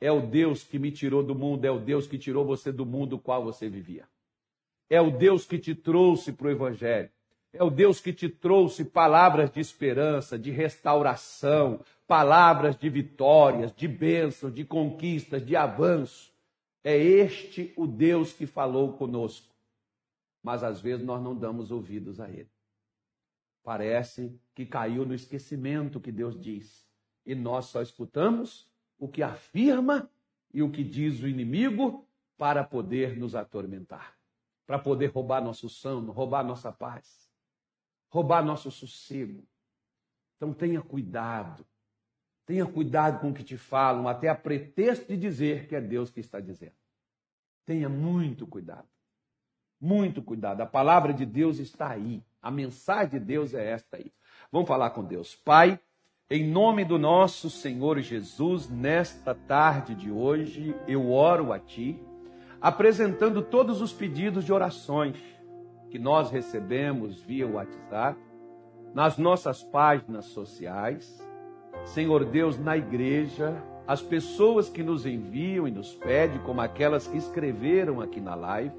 é 0.00 0.10
o 0.10 0.26
Deus 0.26 0.64
que 0.64 0.78
me 0.78 0.90
tirou 0.90 1.22
do 1.22 1.34
mundo, 1.34 1.64
é 1.66 1.70
o 1.70 1.78
Deus 1.78 2.06
que 2.06 2.16
tirou 2.16 2.44
você 2.44 2.72
do 2.72 2.86
mundo 2.86 3.18
qual 3.18 3.44
você 3.44 3.68
vivia. 3.68 4.08
É 4.88 5.00
o 5.00 5.10
Deus 5.10 5.44
que 5.44 5.58
te 5.58 5.74
trouxe 5.74 6.32
para 6.32 6.46
o 6.46 6.50
Evangelho. 6.50 7.10
É 7.52 7.62
o 7.62 7.70
Deus 7.70 8.00
que 8.00 8.12
te 8.12 8.28
trouxe 8.28 8.84
palavras 8.84 9.50
de 9.50 9.60
esperança, 9.60 10.38
de 10.38 10.50
restauração, 10.50 11.80
palavras 12.06 12.76
de 12.76 12.88
vitórias, 12.88 13.72
de 13.74 13.86
bênçãos, 13.86 14.54
de 14.54 14.64
conquistas, 14.64 15.44
de 15.44 15.56
avanço. 15.56 16.32
É 16.82 16.96
este 16.96 17.72
o 17.76 17.86
Deus 17.86 18.32
que 18.32 18.46
falou 18.46 18.94
conosco. 18.94 19.52
Mas 20.42 20.62
às 20.62 20.80
vezes 20.80 21.04
nós 21.04 21.22
não 21.22 21.36
damos 21.36 21.70
ouvidos 21.70 22.20
a 22.20 22.28
Ele. 22.28 22.48
Parece 23.62 24.38
que 24.54 24.64
caiu 24.64 25.04
no 25.04 25.14
esquecimento 25.14 26.00
que 26.00 26.10
Deus 26.10 26.38
diz. 26.38 26.88
E 27.24 27.34
nós 27.34 27.66
só 27.66 27.82
escutamos 27.82 28.70
o 28.98 29.08
que 29.08 29.22
afirma 29.22 30.10
e 30.52 30.62
o 30.62 30.70
que 30.70 30.82
diz 30.82 31.22
o 31.22 31.28
inimigo 31.28 32.06
para 32.36 32.64
poder 32.64 33.18
nos 33.18 33.34
atormentar, 33.34 34.16
para 34.66 34.78
poder 34.78 35.08
roubar 35.08 35.42
nosso 35.42 35.68
sono, 35.68 36.10
roubar 36.10 36.42
nossa 36.42 36.72
paz, 36.72 37.30
roubar 38.08 38.44
nosso 38.44 38.70
sossego. 38.70 39.46
Então 40.36 40.52
tenha 40.52 40.80
cuidado. 40.80 41.66
Tenha 42.46 42.66
cuidado 42.66 43.20
com 43.20 43.30
o 43.30 43.34
que 43.34 43.44
te 43.44 43.56
falam, 43.56 44.08
até 44.08 44.28
a 44.28 44.34
pretexto 44.34 45.06
de 45.06 45.16
dizer 45.16 45.68
que 45.68 45.76
é 45.76 45.80
Deus 45.80 46.10
que 46.10 46.18
está 46.18 46.40
dizendo. 46.40 46.74
Tenha 47.64 47.88
muito 47.88 48.46
cuidado. 48.46 48.88
Muito 49.80 50.20
cuidado. 50.20 50.60
A 50.60 50.66
palavra 50.66 51.14
de 51.14 51.24
Deus 51.24 51.58
está 51.58 51.90
aí. 51.90 52.24
A 52.42 52.50
mensagem 52.50 53.10
de 53.10 53.20
Deus 53.20 53.52
é 53.54 53.70
esta 53.70 53.96
aí. 53.96 54.12
Vamos 54.50 54.68
falar 54.68 54.90
com 54.90 55.04
Deus. 55.04 55.36
Pai, 55.36 55.78
em 56.30 56.48
nome 56.48 56.84
do 56.84 56.98
nosso 56.98 57.50
Senhor 57.50 57.98
Jesus, 58.00 58.68
nesta 58.68 59.34
tarde 59.34 59.94
de 59.94 60.10
hoje, 60.10 60.74
eu 60.86 61.10
oro 61.10 61.52
a 61.52 61.58
Ti, 61.58 62.00
apresentando 62.60 63.42
todos 63.42 63.80
os 63.80 63.92
pedidos 63.92 64.44
de 64.44 64.52
orações 64.52 65.16
que 65.90 65.98
nós 65.98 66.30
recebemos 66.30 67.20
via 67.20 67.46
WhatsApp, 67.46 68.18
nas 68.94 69.18
nossas 69.18 69.62
páginas 69.62 70.26
sociais, 70.26 71.20
Senhor 71.84 72.24
Deus, 72.24 72.58
na 72.58 72.76
igreja, 72.76 73.62
as 73.86 74.00
pessoas 74.00 74.68
que 74.68 74.82
nos 74.82 75.04
enviam 75.04 75.66
e 75.66 75.70
nos 75.70 75.94
pedem, 75.94 76.38
como 76.40 76.60
aquelas 76.60 77.06
que 77.06 77.16
escreveram 77.16 78.00
aqui 78.00 78.20
na 78.20 78.34
live, 78.34 78.74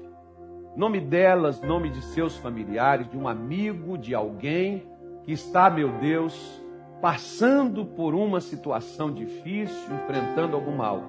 nome 0.76 1.00
delas, 1.00 1.60
nome 1.60 1.90
de 1.90 2.02
seus 2.02 2.36
familiares, 2.36 3.10
de 3.10 3.16
um 3.16 3.28
amigo, 3.28 3.98
de 3.98 4.14
alguém 4.14 4.86
que 5.24 5.32
está, 5.32 5.70
meu 5.70 5.90
Deus, 5.98 6.60
passando 7.00 7.84
por 7.84 8.14
uma 8.14 8.40
situação 8.40 9.12
difícil, 9.12 9.94
enfrentando 9.94 10.56
algum 10.56 10.76
mal. 10.76 11.02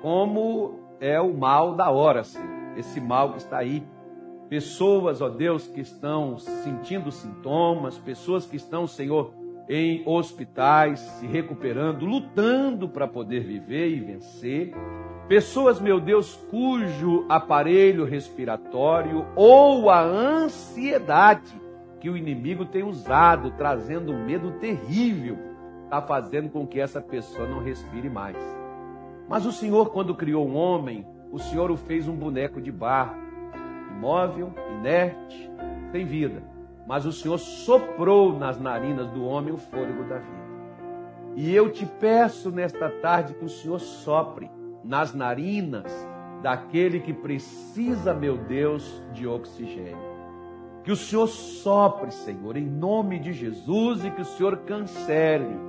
Como 0.00 0.80
é 1.00 1.20
o 1.20 1.34
mal 1.34 1.74
da 1.74 1.90
hora, 1.90 2.24
Senhor, 2.24 2.48
esse 2.76 3.00
mal 3.00 3.32
que 3.32 3.38
está 3.38 3.58
aí. 3.58 3.82
Pessoas, 4.48 5.20
ó 5.20 5.28
Deus, 5.28 5.66
que 5.66 5.80
estão 5.80 6.38
sentindo 6.38 7.12
sintomas, 7.12 7.98
pessoas 7.98 8.46
que 8.46 8.56
estão, 8.56 8.86
Senhor, 8.86 9.32
em 9.68 10.02
hospitais, 10.06 10.98
se 10.98 11.26
recuperando, 11.26 12.06
lutando 12.06 12.88
para 12.88 13.06
poder 13.06 13.40
viver 13.40 13.88
e 13.88 14.00
vencer. 14.00 14.72
Pessoas, 15.28 15.78
meu 15.78 16.00
Deus, 16.00 16.34
cujo 16.50 17.26
aparelho 17.28 18.04
respiratório 18.04 19.26
ou 19.36 19.90
a 19.90 20.00
ansiedade 20.00 21.54
que 22.00 22.08
o 22.08 22.16
inimigo 22.16 22.64
tem 22.64 22.82
usado, 22.82 23.50
trazendo 23.50 24.12
um 24.12 24.24
medo 24.24 24.52
terrível, 24.52 25.36
está 25.84 26.00
fazendo 26.00 26.48
com 26.48 26.66
que 26.66 26.80
essa 26.80 27.00
pessoa 27.00 27.46
não 27.46 27.62
respire 27.62 28.08
mais. 28.08 28.36
Mas 29.28 29.44
o 29.44 29.52
Senhor, 29.52 29.90
quando 29.90 30.14
criou 30.14 30.48
um 30.48 30.56
homem, 30.56 31.06
o 31.30 31.38
Senhor 31.38 31.70
o 31.70 31.76
fez 31.76 32.08
um 32.08 32.16
boneco 32.16 32.60
de 32.60 32.72
barro, 32.72 33.16
imóvel, 33.90 34.54
inerte, 34.78 35.50
sem 35.92 36.06
vida. 36.06 36.42
Mas 36.88 37.04
o 37.04 37.12
Senhor 37.12 37.36
soprou 37.36 38.32
nas 38.32 38.58
narinas 38.58 39.10
do 39.10 39.24
homem 39.26 39.52
o 39.52 39.58
fôlego 39.58 40.04
da 40.04 40.18
vida. 40.18 40.48
E 41.36 41.54
eu 41.54 41.70
te 41.70 41.84
peço 41.84 42.50
nesta 42.50 42.88
tarde 42.88 43.34
que 43.34 43.44
o 43.44 43.48
Senhor 43.48 43.78
sopre 43.78 44.50
nas 44.82 45.14
narinas 45.14 45.92
daquele 46.42 47.00
que 47.00 47.12
precisa, 47.12 48.14
meu 48.14 48.38
Deus, 48.38 49.04
de 49.12 49.26
oxigênio. 49.26 50.08
Que 50.82 50.90
o 50.90 50.96
Senhor 50.96 51.26
sopre, 51.26 52.10
Senhor, 52.10 52.56
em 52.56 52.64
nome 52.64 53.18
de 53.18 53.34
Jesus 53.34 54.02
e 54.06 54.10
que 54.10 54.22
o 54.22 54.24
Senhor 54.24 54.56
cancele 54.60 55.68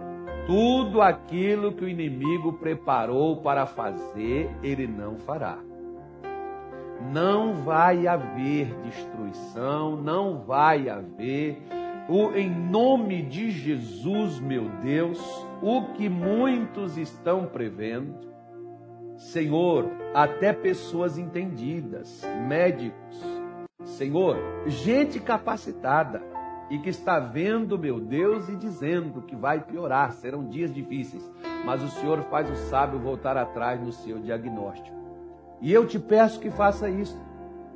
tudo 0.50 1.00
aquilo 1.00 1.74
que 1.74 1.86
o 1.86 1.88
inimigo 1.88 2.54
preparou 2.54 3.38
para 3.38 3.68
fazer, 3.68 4.50
ele 4.64 4.88
não 4.88 5.18
fará. 5.20 5.69
Não 7.12 7.64
vai 7.64 8.08
haver 8.08 8.74
destruição, 8.84 9.96
não 9.96 10.44
vai 10.44 10.90
haver, 10.90 11.62
o, 12.10 12.32
em 12.32 12.50
nome 12.50 13.22
de 13.22 13.52
Jesus, 13.52 14.40
meu 14.40 14.68
Deus, 14.82 15.20
o 15.62 15.94
que 15.94 16.10
muitos 16.10 16.98
estão 16.98 17.46
prevendo. 17.46 18.28
Senhor, 19.16 19.86
até 20.14 20.52
pessoas 20.52 21.18
entendidas, 21.18 22.24
médicos, 22.48 23.24
Senhor, 23.84 24.38
gente 24.66 25.20
capacitada 25.20 26.22
e 26.70 26.80
que 26.80 26.90
está 26.90 27.20
vendo, 27.20 27.78
meu 27.78 28.00
Deus, 28.00 28.50
e 28.50 28.56
dizendo 28.56 29.22
que 29.22 29.36
vai 29.36 29.60
piorar, 29.60 30.14
serão 30.14 30.48
dias 30.48 30.74
difíceis, 30.74 31.30
mas 31.66 31.84
o 31.84 31.90
Senhor 31.90 32.24
faz 32.24 32.50
o 32.50 32.56
sábio 32.70 33.00
voltar 33.00 33.38
atrás 33.38 33.80
no 33.82 33.92
seu 33.92 34.20
diagnóstico. 34.20 34.99
E 35.62 35.74
eu 35.74 35.86
te 35.86 36.00
peço 36.00 36.40
que 36.40 36.50
faça 36.50 36.90
isso. 36.90 37.18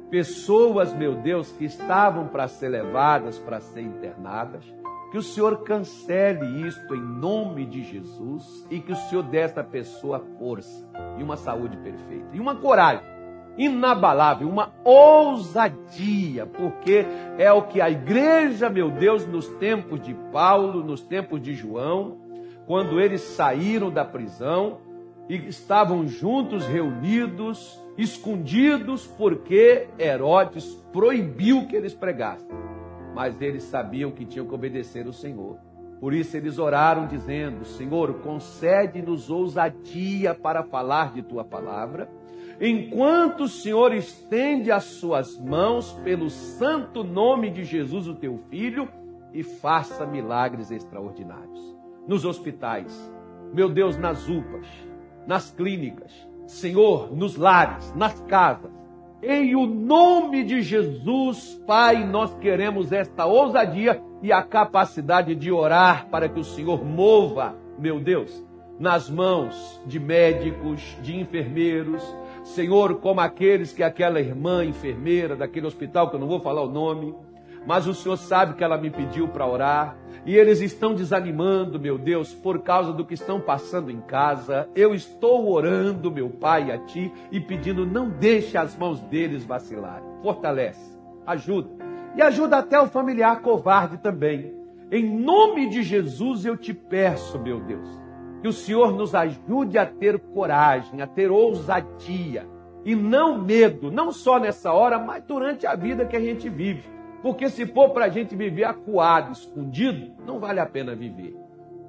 Pessoas, 0.09 0.93
meu 0.93 1.15
Deus, 1.15 1.51
que 1.51 1.65
estavam 1.65 2.27
para 2.27 2.47
ser 2.47 2.69
levadas, 2.69 3.39
para 3.39 3.59
ser 3.59 3.81
internadas, 3.81 4.63
que 5.11 5.17
o 5.17 5.23
Senhor 5.23 5.63
cancele 5.63 6.67
isto 6.67 6.95
em 6.95 7.01
nome 7.01 7.65
de 7.65 7.84
Jesus 7.84 8.65
e 8.69 8.79
que 8.79 8.91
o 8.91 8.95
Senhor 8.95 9.23
dê 9.23 9.39
esta 9.39 9.63
pessoa 9.63 10.19
força 10.39 10.88
e 11.17 11.23
uma 11.23 11.38
saúde 11.38 11.77
perfeita 11.77 12.29
e 12.34 12.39
uma 12.39 12.55
coragem 12.55 13.13
inabalável, 13.57 14.49
uma 14.49 14.73
ousadia, 14.84 16.45
porque 16.45 17.05
é 17.38 17.51
o 17.51 17.63
que 17.63 17.79
a 17.79 17.89
igreja, 17.89 18.69
meu 18.69 18.89
Deus, 18.89 19.25
nos 19.27 19.47
tempos 19.55 20.01
de 20.01 20.13
Paulo, 20.31 20.84
nos 20.84 21.01
tempos 21.01 21.41
de 21.41 21.53
João, 21.53 22.17
quando 22.65 22.99
eles 22.99 23.21
saíram 23.21 23.91
da 23.91 24.03
prisão 24.03 24.79
e 25.30 25.36
estavam 25.47 26.07
juntos, 26.07 26.65
reunidos, 26.65 27.80
escondidos, 27.97 29.07
porque 29.07 29.88
Herodes 29.97 30.65
proibiu 30.91 31.67
que 31.67 31.76
eles 31.76 31.93
pregassem. 31.93 32.55
Mas 33.15 33.41
eles 33.41 33.63
sabiam 33.63 34.11
que 34.11 34.26
tinham 34.26 34.47
que 34.47 34.55
obedecer 34.55 35.07
o 35.07 35.13
Senhor. 35.13 35.57
Por 35.99 36.13
isso 36.13 36.36
eles 36.36 36.59
oraram 36.59 37.07
dizendo: 37.07 37.63
Senhor, 37.63 38.15
concede-nos 38.15 39.30
ousadia 39.30 40.34
para 40.34 40.63
falar 40.63 41.13
de 41.13 41.21
tua 41.21 41.43
palavra 41.43 42.09
enquanto 42.59 43.43
o 43.43 43.49
Senhor 43.49 43.93
estende 43.93 44.71
as 44.71 44.84
suas 44.84 45.38
mãos 45.39 45.91
pelo 46.03 46.30
santo 46.30 47.03
nome 47.03 47.49
de 47.49 47.63
Jesus, 47.63 48.07
o 48.07 48.15
teu 48.15 48.38
filho, 48.49 48.88
e 49.34 49.43
faça 49.43 50.05
milagres 50.05 50.71
extraordinários. 50.71 51.76
Nos 52.07 52.24
hospitais, 52.24 53.11
meu 53.53 53.69
Deus, 53.69 53.97
nas 53.97 54.30
UPAs, 54.30 54.67
nas 55.28 55.51
clínicas, 55.51 56.11
Senhor, 56.45 57.15
nos 57.15 57.36
lares, 57.36 57.93
nas 57.95 58.19
casas. 58.21 58.71
Em 59.21 59.55
o 59.55 59.65
nome 59.65 60.43
de 60.43 60.61
Jesus, 60.61 61.61
Pai, 61.65 62.05
nós 62.05 62.36
queremos 62.36 62.91
esta 62.91 63.26
ousadia 63.26 64.01
e 64.21 64.32
a 64.32 64.43
capacidade 64.43 65.34
de 65.34 65.51
orar 65.51 66.07
para 66.09 66.28
que 66.28 66.39
o 66.39 66.43
Senhor 66.43 66.84
mova, 66.84 67.55
meu 67.80 67.99
Deus, 67.99 68.45
nas 68.78 69.09
mãos 69.09 69.82
de 69.86 69.99
médicos, 69.99 70.97
de 71.01 71.17
enfermeiros, 71.17 72.03
Senhor, 72.43 72.95
como 72.99 73.21
aqueles 73.21 73.71
que 73.71 73.82
aquela 73.82 74.19
irmã 74.19 74.65
enfermeira 74.65 75.36
daquele 75.36 75.67
hospital, 75.67 76.09
que 76.09 76.15
eu 76.15 76.19
não 76.19 76.28
vou 76.28 76.41
falar 76.41 76.61
o 76.61 76.69
nome, 76.69 77.15
mas 77.66 77.88
o 77.88 77.93
Senhor 77.93 78.18
sabe 78.18 78.55
que 78.55 78.64
ela 78.64 78.78
me 78.78 78.89
pediu 78.89 79.28
para 79.28 79.47
orar, 79.47 79.97
e 80.26 80.36
eles 80.36 80.61
estão 80.61 80.93
desanimando, 80.93 81.80
meu 81.80 81.97
Deus, 81.97 82.34
por 82.34 82.59
causa 82.59 82.93
do 82.93 83.05
que 83.05 83.14
estão 83.14 83.41
passando 83.41 83.91
em 83.91 83.99
casa. 83.99 84.70
Eu 84.74 84.95
estou 84.95 85.51
orando, 85.51 86.09
meu 86.09 86.30
Pai, 86.30 86.72
a 86.72 86.78
Ti 86.78 87.11
e 87.30 87.41
pedindo, 87.41 87.86
não 87.86 88.09
deixe 88.09 88.57
as 88.57 88.78
mãos 88.78 89.01
deles 89.01 89.43
vacilarem. 89.43 90.07
Fortalece, 90.22 90.97
ajuda. 91.26 91.70
E 92.16 92.22
ajuda 92.22 92.59
até 92.59 92.80
o 92.80 92.88
familiar 92.88 93.41
covarde 93.41 93.97
também. 93.97 94.53
Em 94.89 95.03
nome 95.03 95.68
de 95.68 95.84
Jesus 95.84 96.45
eu 96.45 96.55
te 96.55 96.74
peço, 96.74 97.39
meu 97.39 97.59
Deus, 97.59 97.89
que 98.41 98.47
o 98.47 98.53
Senhor 98.53 98.93
nos 98.93 99.14
ajude 99.16 99.78
a 99.78 99.86
ter 99.86 100.20
coragem, 100.20 101.01
a 101.01 101.07
ter 101.07 101.32
ousadia 101.32 102.47
e 102.86 102.95
não 102.95 103.41
medo, 103.41 103.91
não 103.91 104.11
só 104.11 104.39
nessa 104.39 104.72
hora, 104.72 104.99
mas 104.99 105.24
durante 105.24 105.66
a 105.66 105.76
vida 105.76 106.05
que 106.05 106.16
a 106.16 106.20
gente 106.20 106.47
vive. 106.49 106.92
Porque 107.24 107.47
se 107.49 107.65
for 107.65 107.91
para 107.91 108.05
a 108.05 108.09
gente 108.09 108.36
viver 108.36 108.65
acuado, 108.65 109.32
escondido, 109.32 110.11
não 110.26 110.39
vale 110.39 110.59
a 110.59 110.65
pena 110.65 110.93
viver. 110.93 111.34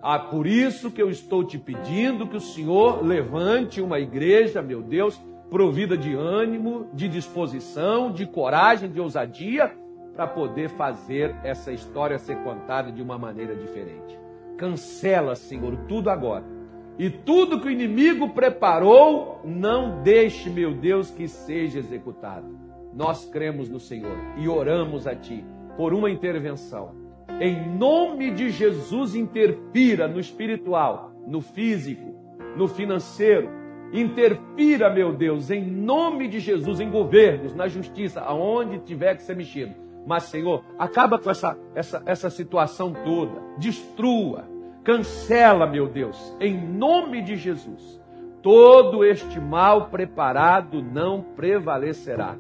Ah, 0.01 0.16
por 0.16 0.47
isso 0.47 0.93
que 0.93 1.03
eu 1.03 1.11
estou 1.11 1.43
te 1.43 1.59
pedindo 1.59 2.28
que 2.28 2.37
o 2.37 2.41
Senhor 2.41 3.05
levante 3.05 3.80
uma 3.80 3.99
igreja, 3.99 4.62
meu 4.62 4.80
Deus, 4.80 5.20
provida 5.51 5.99
de 5.99 6.14
ânimo, 6.14 6.87
de 6.93 7.09
disposição, 7.09 8.12
de 8.12 8.26
coragem, 8.26 8.89
de 8.89 9.01
ousadia, 9.01 9.72
para 10.14 10.28
poder 10.28 10.70
fazer 10.70 11.35
essa 11.43 11.72
história 11.72 12.16
ser 12.16 12.37
contada 12.45 12.93
de 12.93 13.03
uma 13.03 13.18
maneira 13.18 13.57
diferente. 13.57 14.16
Cancela, 14.57 15.35
Senhor, 15.35 15.76
tudo 15.89 16.11
agora. 16.11 16.45
E 16.97 17.11
tudo 17.11 17.61
que 17.61 17.66
o 17.66 17.72
inimigo 17.72 18.28
preparou, 18.28 19.41
não 19.45 20.01
deixe, 20.01 20.49
meu 20.49 20.72
Deus, 20.72 21.11
que 21.11 21.26
seja 21.26 21.80
executado. 21.80 22.64
Nós 22.95 23.24
cremos 23.26 23.68
no 23.68 23.80
Senhor 23.80 24.16
e 24.36 24.49
oramos 24.49 25.07
a 25.07 25.14
Ti 25.14 25.45
por 25.76 25.92
uma 25.92 26.11
intervenção. 26.11 26.95
Em 27.40 27.68
nome 27.76 28.30
de 28.30 28.51
Jesus, 28.51 29.14
interfira 29.14 30.07
no 30.07 30.20
espiritual, 30.20 31.12
no 31.26 31.40
físico, 31.40 32.14
no 32.57 32.68
financeiro. 32.68 33.51
Interfira, 33.92 34.92
meu 34.92 35.12
Deus, 35.12 35.51
em 35.51 35.64
nome 35.64 36.28
de 36.28 36.40
Jesus, 36.40 36.80
em 36.80 36.90
governos, 36.90 37.55
na 37.55 37.68
justiça, 37.68 38.20
aonde 38.20 38.78
tiver 38.78 39.16
que 39.16 39.22
ser 39.22 39.36
mexido 39.36 39.84
mas, 40.07 40.24
Senhor, 40.24 40.62
acaba 40.78 41.18
com 41.18 41.30
essa, 41.30 41.57
essa, 41.74 42.03
essa 42.05 42.30
situação 42.30 42.92
toda. 42.92 43.40
Destrua, 43.59 44.45
cancela, 44.82 45.66
meu 45.66 45.88
Deus, 45.88 46.36
em 46.40 46.57
nome 46.61 47.22
de 47.22 47.36
Jesus. 47.36 48.01
Todo 48.42 49.05
este 49.05 49.40
mal 49.40 49.88
preparado 49.88 50.82
não 50.82 51.22
prevalecerá. 51.22 52.36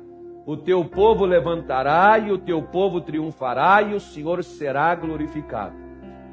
O 0.46 0.56
teu 0.56 0.84
povo 0.84 1.24
levantará 1.24 2.18
e 2.18 2.30
o 2.30 2.36
teu 2.36 2.62
povo 2.62 3.00
triunfará 3.00 3.80
e 3.82 3.94
o 3.94 4.00
Senhor 4.00 4.44
será 4.44 4.94
glorificado. 4.94 5.74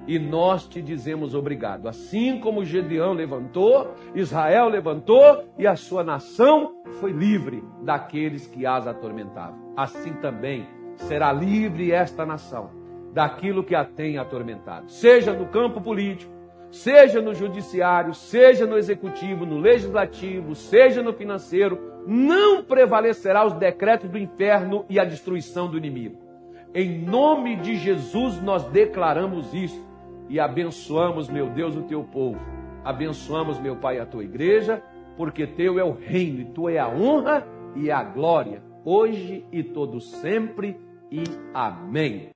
E 0.05 0.19
nós 0.19 0.67
te 0.67 0.81
dizemos 0.81 1.33
obrigado. 1.33 1.87
Assim 1.87 2.39
como 2.39 2.65
Gedeão 2.65 3.13
levantou, 3.13 3.93
Israel 4.13 4.67
levantou 4.67 5.45
e 5.57 5.65
a 5.65 5.75
sua 5.75 6.03
nação 6.03 6.75
foi 6.99 7.11
livre 7.11 7.63
daqueles 7.83 8.47
que 8.47 8.65
as 8.65 8.85
atormentavam. 8.85 9.73
Assim 9.77 10.13
também 10.13 10.67
será 10.95 11.31
livre 11.31 11.91
esta 11.91 12.25
nação 12.25 12.81
daquilo 13.13 13.63
que 13.63 13.75
a 13.75 13.83
tem 13.85 14.17
atormentado, 14.17 14.89
seja 14.89 15.33
no 15.33 15.47
campo 15.47 15.81
político, 15.81 16.30
seja 16.71 17.21
no 17.21 17.33
judiciário, 17.33 18.13
seja 18.13 18.65
no 18.65 18.77
executivo, 18.77 19.45
no 19.45 19.59
legislativo, 19.59 20.55
seja 20.55 21.03
no 21.03 21.13
financeiro, 21.13 21.79
não 22.07 22.63
prevalecerá 22.63 23.45
os 23.45 23.53
decretos 23.53 24.09
do 24.09 24.17
inferno 24.17 24.85
e 24.89 24.99
a 24.99 25.03
destruição 25.03 25.69
do 25.69 25.77
inimigo. 25.77 26.17
Em 26.73 26.99
nome 26.99 27.57
de 27.57 27.75
Jesus 27.75 28.41
nós 28.41 28.63
declaramos 28.65 29.53
isso 29.53 29.85
e 30.29 30.39
abençoamos, 30.39 31.29
meu 31.29 31.49
Deus, 31.49 31.75
o 31.75 31.83
teu 31.83 32.03
povo. 32.03 32.39
Abençoamos, 32.83 33.59
meu 33.59 33.75
Pai, 33.75 33.99
a 33.99 34.05
tua 34.05 34.23
igreja, 34.23 34.81
porque 35.17 35.45
teu 35.45 35.77
é 35.77 35.83
o 35.83 35.91
reino 35.91 36.39
e 36.39 36.45
tua 36.45 36.71
é 36.71 36.79
a 36.79 36.87
honra 36.87 37.45
e 37.75 37.91
a 37.91 38.01
glória, 38.01 38.63
hoje 38.85 39.45
e 39.51 39.61
todo 39.61 39.99
sempre 39.99 40.77
e 41.11 41.23
amém. 41.53 42.29